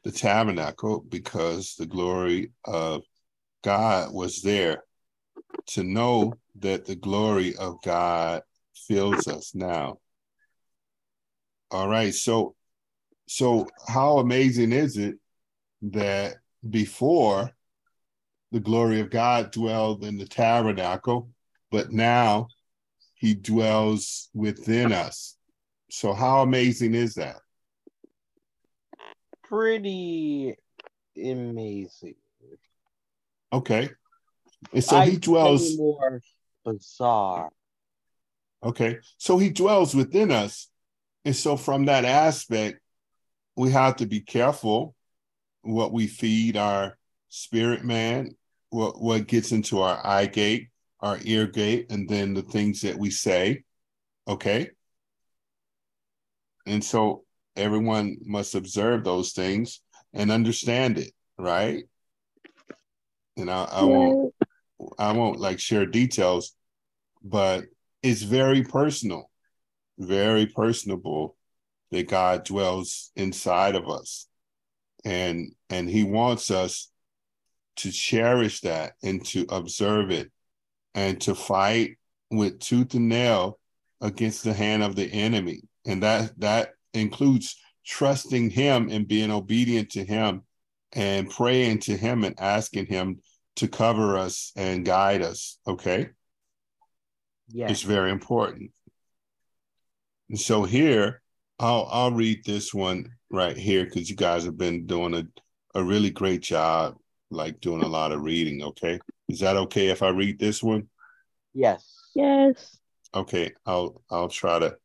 [0.04, 3.02] the tabernacle because the glory of
[3.62, 4.84] God was there.
[5.68, 8.42] To know that the glory of God
[8.74, 9.98] fills us now.
[11.70, 12.56] All right, so
[13.28, 15.14] so how amazing is it
[15.82, 17.52] that before
[18.50, 21.30] the glory of God dwelled in the tabernacle,
[21.70, 22.48] but now
[23.14, 25.36] he dwells within us.
[25.90, 27.36] So, how amazing is that?
[29.50, 30.54] Pretty
[31.16, 32.14] amazing.
[33.52, 33.90] Okay.
[34.72, 36.22] And so he dwells more
[36.64, 37.50] bizarre.
[38.62, 38.98] Okay.
[39.18, 40.68] So he dwells within us.
[41.24, 42.80] And so, from that aspect,
[43.56, 44.94] we have to be careful
[45.62, 46.96] what we feed our
[47.28, 48.36] spirit man,
[48.70, 50.68] what, what gets into our eye gate,
[51.00, 53.64] our ear gate, and then the things that we say.
[54.28, 54.70] Okay.
[56.66, 57.24] And so
[57.56, 59.80] everyone must observe those things
[60.12, 61.84] and understand it, right?
[63.36, 64.34] And I, I won't
[64.98, 66.54] I won't like share details,
[67.22, 67.64] but
[68.02, 69.30] it's very personal,
[69.98, 71.36] very personable
[71.90, 74.26] that God dwells inside of us.
[75.04, 76.90] And and he wants us
[77.76, 80.30] to cherish that and to observe it
[80.94, 81.98] and to fight
[82.30, 83.58] with tooth and nail
[84.00, 85.62] against the hand of the enemy.
[85.86, 90.42] And that that includes trusting him and being obedient to him
[90.92, 93.20] and praying to him and asking him
[93.56, 95.58] to cover us and guide us.
[95.66, 96.10] Okay.
[97.48, 97.70] Yeah.
[97.70, 98.70] It's very important.
[100.28, 101.22] And so here,
[101.58, 105.26] I'll I'll read this one right here because you guys have been doing a,
[105.78, 106.96] a really great job,
[107.30, 108.62] like doing a lot of reading.
[108.62, 109.00] Okay.
[109.28, 110.88] Is that okay if I read this one?
[111.52, 111.84] Yes.
[112.14, 112.78] Yes.
[113.14, 114.76] Okay, I'll I'll try to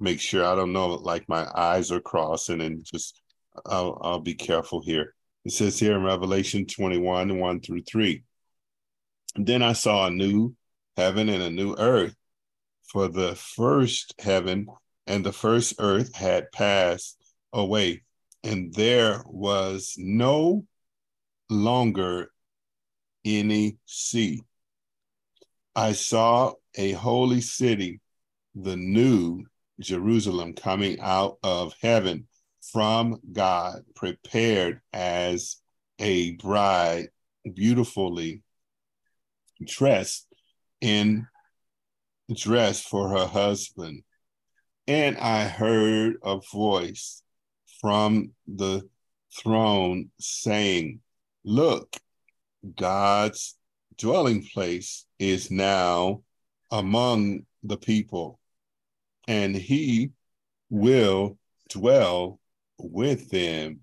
[0.00, 0.44] make sure.
[0.44, 3.20] I don't know, like my eyes are crossing, and just
[3.66, 5.14] I'll I'll be careful here.
[5.44, 8.22] It says here in Revelation 21, 1 through 3.
[9.36, 10.54] Then I saw a new
[10.96, 12.14] heaven and a new earth,
[12.82, 14.66] for the first heaven
[15.06, 17.16] and the first earth had passed
[17.52, 18.02] away,
[18.44, 20.66] and there was no
[21.48, 22.30] longer
[23.24, 24.40] any sea.
[25.74, 28.00] I saw a holy city,
[28.54, 29.44] the new
[29.80, 32.26] Jerusalem, coming out of heaven
[32.72, 35.56] from God, prepared as
[35.98, 37.08] a bride,
[37.54, 38.42] beautifully
[39.64, 40.26] dressed
[40.80, 41.26] in
[42.34, 44.02] dress for her husband.
[44.86, 47.22] And I heard a voice
[47.80, 48.88] from the
[49.36, 51.00] throne saying,
[51.44, 51.96] Look,
[52.76, 53.56] God's
[53.96, 56.22] dwelling place is now
[56.70, 58.39] among the people,
[59.30, 60.10] and he
[60.70, 62.40] will dwell
[62.78, 63.78] with them.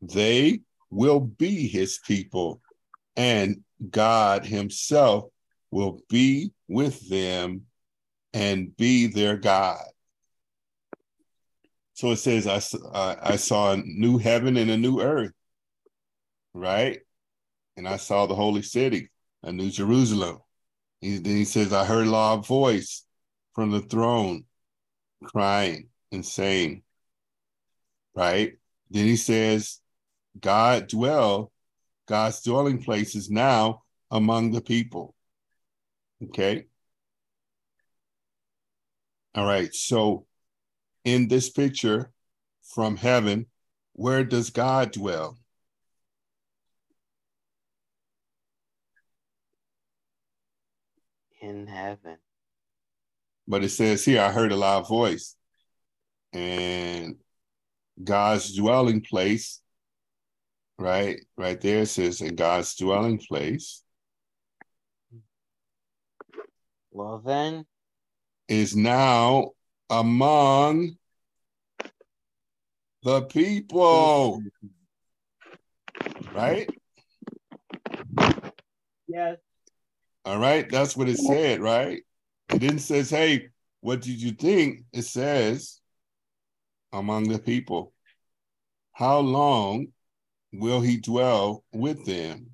[0.00, 2.62] They will be his people,
[3.14, 5.24] and God himself
[5.70, 7.66] will be with them
[8.32, 9.84] and be their God.
[11.92, 15.32] So it says, I, I saw a new heaven and a new earth,
[16.54, 17.00] right?
[17.76, 19.10] And I saw the holy city,
[19.42, 20.38] a new Jerusalem.
[21.02, 23.04] He, then he says, I heard a loud voice
[23.54, 24.46] from the throne
[25.22, 26.82] crying and saying,
[28.14, 28.54] right?
[28.90, 29.80] Then he says,
[30.38, 31.52] God dwell,
[32.06, 35.14] God's dwelling place is now among the people.
[36.22, 36.66] Okay.
[39.34, 39.74] All right.
[39.74, 40.26] So
[41.04, 42.12] in this picture
[42.62, 43.46] from heaven,
[43.94, 45.38] where does God dwell?
[51.40, 52.18] In heaven.
[53.46, 55.36] But it says here, I heard a loud voice,
[56.32, 57.16] and
[58.02, 59.60] God's dwelling place,
[60.78, 61.20] right?
[61.36, 63.82] Right there it says, in God's dwelling place.
[66.90, 67.64] Well, then,
[68.48, 69.52] is now
[69.88, 70.96] among
[73.02, 74.42] the people,
[76.34, 76.68] right?
[79.08, 79.38] yes.
[80.24, 82.02] All right, that's what it said, right?
[82.48, 83.48] It didn't says, "Hey,
[83.80, 85.80] what did you think?" It says,
[86.92, 87.92] "Among the people."
[88.92, 89.92] How long
[90.52, 92.50] will he dwell with them?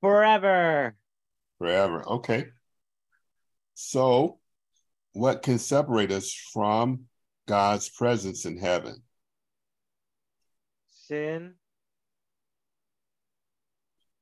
[0.00, 0.96] Forever.
[1.58, 2.08] Forever.
[2.08, 2.46] Okay.
[3.74, 4.38] So,
[5.12, 7.06] what can separate us from
[7.46, 9.02] God's presence in heaven?
[10.88, 11.54] Sin.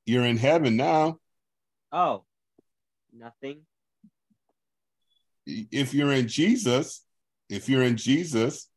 [0.07, 1.19] You're in heaven now.
[1.93, 2.25] Oh,
[3.13, 3.63] nothing.
[5.45, 7.05] If you're in Jesus,
[7.49, 8.69] if you're in Jesus,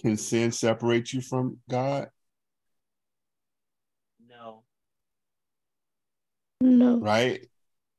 [0.00, 2.08] can sin separate you from God?
[4.28, 4.62] No.
[6.60, 6.98] No.
[6.98, 7.46] Right?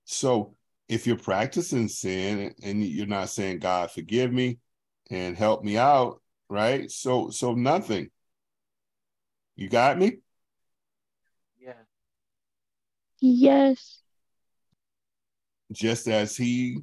[0.06, 0.56] So
[0.88, 4.60] if you're practicing sin and you're not saying, God, forgive me
[5.10, 6.90] and help me out, right?
[6.92, 8.10] So so nothing.
[9.56, 10.18] You got me?
[11.60, 11.74] Yeah.
[13.28, 14.04] Yes.
[15.72, 16.78] Just as he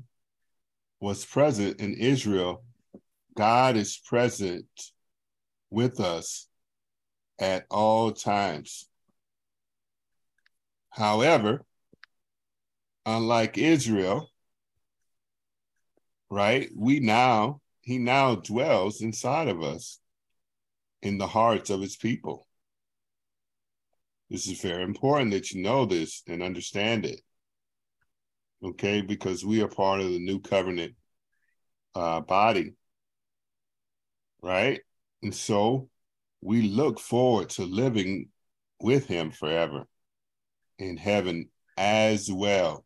[0.98, 2.64] was present in Israel,
[3.36, 4.66] God is present
[5.70, 6.48] with us
[7.38, 8.88] at all times.
[10.90, 11.64] However,
[13.06, 14.28] unlike Israel,
[16.28, 20.00] right, we now, he now dwells inside of us
[21.02, 22.48] in the hearts of his people.
[24.32, 27.20] This is very important that you know this and understand it.
[28.64, 30.94] Okay, because we are part of the new covenant
[31.94, 32.74] uh, body
[34.42, 34.80] right?
[35.22, 35.88] And so
[36.40, 38.28] we look forward to living
[38.80, 39.86] with him forever
[40.78, 42.84] in heaven as well.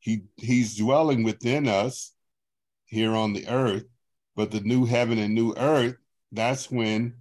[0.00, 2.12] He he's dwelling within us
[2.86, 3.84] here on the earth,
[4.34, 5.96] but the new heaven and new earth,
[6.32, 7.14] that's when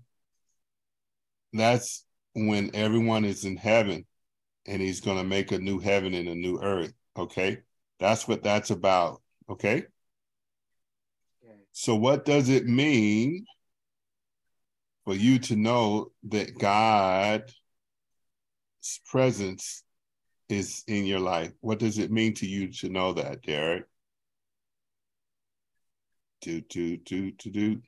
[1.53, 2.03] that's
[2.45, 4.05] when everyone is in heaven
[4.65, 7.59] and he's going to make a new heaven and a new earth, okay?
[7.99, 9.85] That's what that's about, okay?
[11.71, 13.45] So, what does it mean
[15.05, 17.53] for you to know that God's
[19.05, 19.83] presence
[20.49, 21.51] is in your life?
[21.61, 23.85] What does it mean to you to know that, Derrick?
[26.41, 27.81] To to to to do,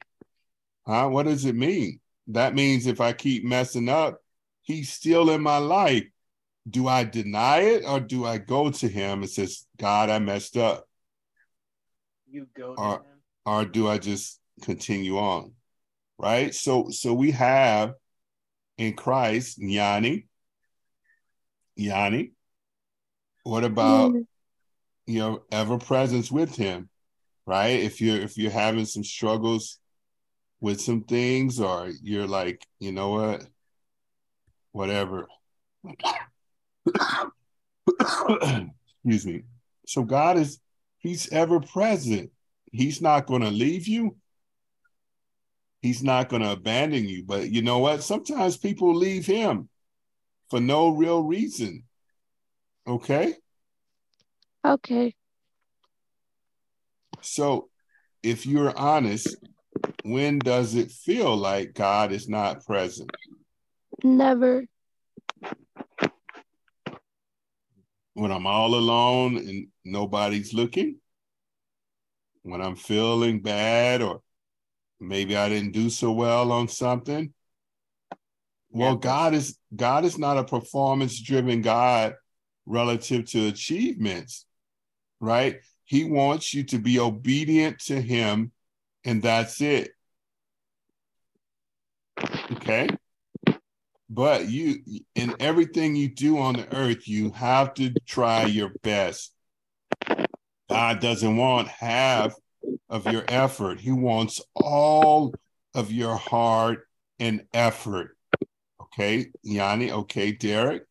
[0.86, 1.10] huh?
[1.10, 2.00] What does it mean?
[2.28, 4.22] That means if I keep messing up,
[4.62, 6.06] He's still in my life.
[6.70, 10.58] Do I deny it or do I go to Him and says, God, I messed
[10.58, 10.86] up?
[12.32, 13.02] You go to or, him.
[13.46, 15.54] or do I just continue on?
[16.20, 16.54] Right?
[16.54, 17.94] So so we have
[18.78, 20.28] in Christ Yanni.
[21.76, 22.34] Yanni.
[23.44, 24.28] What about Mm.
[25.08, 26.90] you know ever presence with him?
[27.48, 27.80] Right?
[27.80, 29.80] If you're if you're having some struggles
[30.60, 33.48] with some things or you're like, you know what?
[34.72, 35.28] Whatever.
[39.04, 39.44] Excuse me.
[39.86, 40.60] So God is
[41.00, 42.32] he's ever present.
[42.72, 44.16] He's not going to leave you.
[45.82, 47.24] He's not going to abandon you.
[47.24, 48.04] But you know what?
[48.04, 49.70] Sometimes people leave him
[50.50, 51.84] for no real reason.
[52.88, 53.36] Okay?
[54.66, 55.16] Okay.
[57.22, 57.70] So
[58.24, 59.36] if you're honest,
[60.04, 63.10] when does it feel like God is not present?
[64.04, 64.66] Never.
[68.14, 71.00] When I'm all alone and nobody's looking?
[72.44, 74.22] When I'm feeling bad or
[75.00, 77.34] maybe I didn't do so well on something?
[78.72, 78.98] Well.
[78.98, 82.14] God is God is not a performance driven God
[82.66, 84.46] relative to achievements,
[85.20, 85.58] right?
[85.86, 88.52] He wants you to be obedient to him
[89.04, 89.92] and that's it.
[92.52, 92.90] Okay?
[94.10, 94.78] But you
[95.16, 99.32] in everything you do on the earth, you have to try your best.
[100.70, 102.34] God doesn't want half
[102.90, 103.80] of your effort.
[103.80, 105.34] He wants all
[105.76, 106.88] of your heart
[107.20, 108.18] and effort.
[108.82, 109.92] Okay, Yanni.
[109.92, 110.84] Okay, Derrick.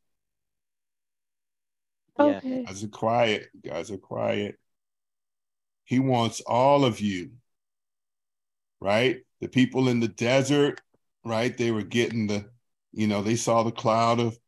[2.18, 2.64] Okay.
[2.64, 3.48] guys are quiet.
[3.64, 4.56] Guys are quiet.
[5.84, 7.30] He wants all of you,
[8.80, 9.20] right?
[9.40, 10.80] The people in the desert,
[11.24, 11.56] right?
[11.56, 12.46] They were getting the,
[12.92, 14.38] you know, they saw the cloud of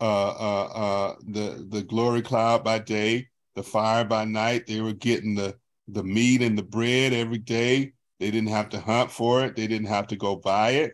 [0.00, 4.66] uh uh uh the the glory cloud by day, the fire by night.
[4.66, 5.56] They were getting the
[5.88, 7.92] the meat and the bread every day.
[8.20, 9.56] They didn't have to hunt for it.
[9.56, 10.92] They didn't have to go buy it,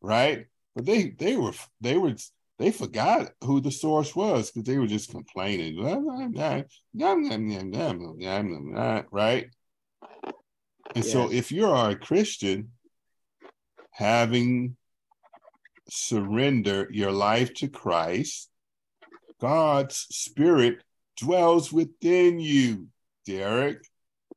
[0.00, 0.46] right?
[0.74, 2.14] But they they were they were
[2.58, 6.66] they forgot who the source was because they were just complaining, right?
[10.94, 12.70] And so, if you are a Christian,
[13.92, 14.76] having
[15.90, 18.48] surrendered your life to Christ,
[19.40, 20.82] God's Spirit
[21.16, 22.88] dwells within you,
[23.26, 23.82] Derrick.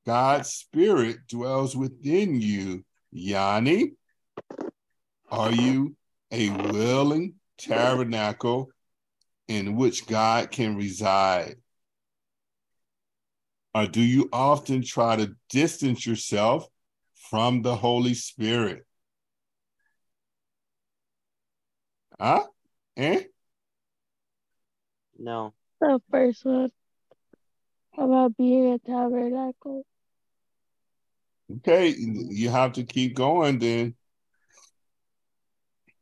[0.05, 3.93] God's Spirit dwells within you, Yanni.
[5.29, 5.95] Are you
[6.31, 8.69] a willing tabernacle
[9.47, 11.55] in which God can reside?
[13.75, 16.67] Or do you often try to distance yourself
[17.29, 18.85] from the Holy Spirit?
[22.19, 22.43] Huh?
[22.97, 23.23] Eh?
[25.17, 25.53] No.
[25.79, 26.71] The first one
[27.95, 29.85] How about being a tabernacle.
[31.57, 33.95] Okay, you have to keep going then.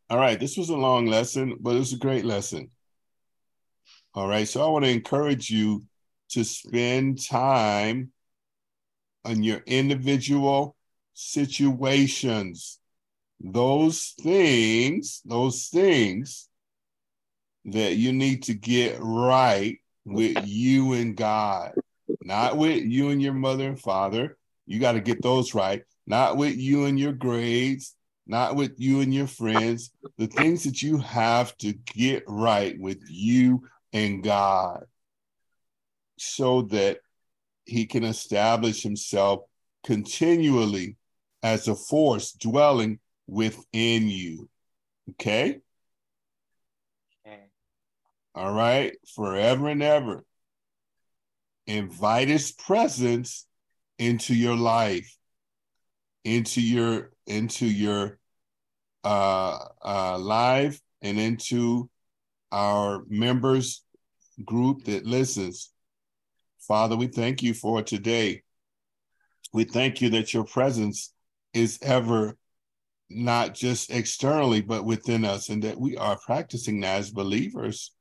[0.09, 2.69] All right, this was a long lesson, but it was a great lesson.
[4.13, 5.83] All right, so I want to encourage you
[6.31, 8.11] to spend time
[9.23, 10.75] on your individual
[11.13, 12.80] situations.
[13.43, 16.47] Those things, those things
[17.65, 21.73] that you need to get right with you and God,
[22.23, 24.37] not with you and your mother and father.
[24.65, 27.95] You got to get those right, not with you and your grades,
[28.27, 29.91] not with you and your friends.
[30.17, 34.85] The things that you have to get right with you and God
[36.17, 36.99] so that
[37.65, 39.41] he can establish himself
[39.83, 40.97] continually
[41.43, 42.99] as a force dwelling
[43.31, 44.49] within you.
[45.11, 45.61] Okay?
[47.25, 47.45] Okay.
[48.35, 50.23] All right, forever and ever.
[51.65, 53.47] Invite his presence
[53.97, 55.15] into your life,
[56.25, 58.19] into your into your
[59.05, 61.89] uh, uh, live and into
[62.51, 63.83] our members
[64.43, 65.71] group that listens.
[66.59, 68.43] Father, we thank you for today.
[69.53, 71.13] We thank you that your presence
[71.53, 72.35] is ever
[73.15, 77.91] not just externally, but within us, and that we are practicing as believers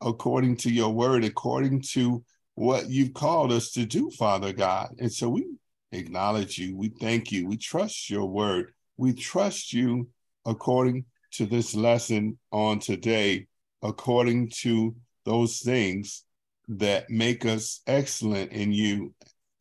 [0.00, 2.24] according to your word, according to
[2.54, 4.90] what you've called us to do, Father God.
[4.98, 5.46] And so we
[5.92, 6.76] acknowledge you.
[6.76, 7.46] We thank you.
[7.46, 8.72] We trust your word.
[8.96, 10.08] We trust you
[10.44, 13.46] according to this lesson on today,
[13.82, 14.94] according to
[15.24, 16.24] those things
[16.68, 19.14] that make us excellent in you.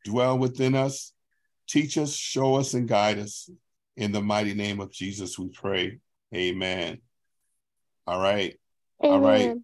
[0.06, 1.14] Dwell within us,
[1.68, 3.50] teach us, show us, and guide us.
[4.00, 6.00] In the mighty name of Jesus, we pray.
[6.34, 7.00] Amen.
[8.08, 8.58] All right.
[9.04, 9.14] Amen.
[9.14, 9.58] All right.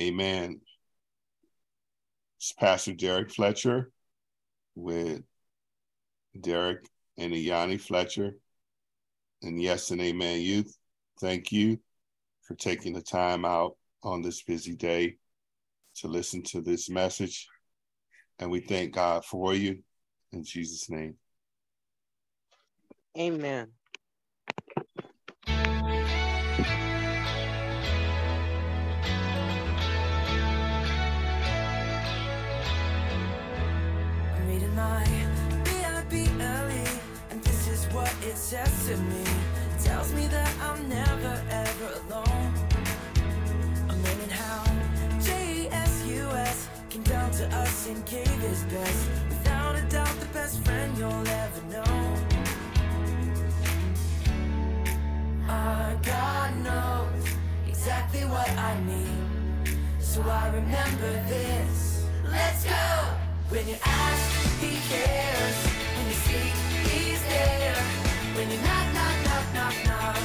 [0.00, 0.60] Amen.
[2.38, 3.90] It's Pastor Derrick Fletcher
[4.74, 5.20] with
[6.40, 6.86] Derrick
[7.18, 8.38] and E'Yani Fletcher.
[9.42, 10.74] And yes and amen, youth.
[11.20, 11.78] Thank you
[12.44, 15.18] for taking the time out on this busy day
[15.96, 17.46] to listen to this message.
[18.38, 19.82] And we thank God for you
[20.32, 21.16] in Jesus' name.
[23.18, 23.72] Amen.
[38.26, 39.24] It says to me.
[39.82, 42.54] Tells me that I'm never ever alone.
[43.88, 44.64] I'm learning how
[45.20, 49.08] Jesus came down to us and gave his best.
[49.28, 51.65] Without a doubt, the best friend you'll ever
[55.68, 57.24] Ah, God knows
[57.66, 59.76] exactly what I need.
[59.98, 62.06] So I remember this.
[62.24, 62.86] Let's go!
[63.48, 65.58] When you ask, he cares.
[65.96, 66.54] When you seek,
[66.86, 67.82] he's there.
[68.36, 70.15] When you knock, knock, knock, knock, knock.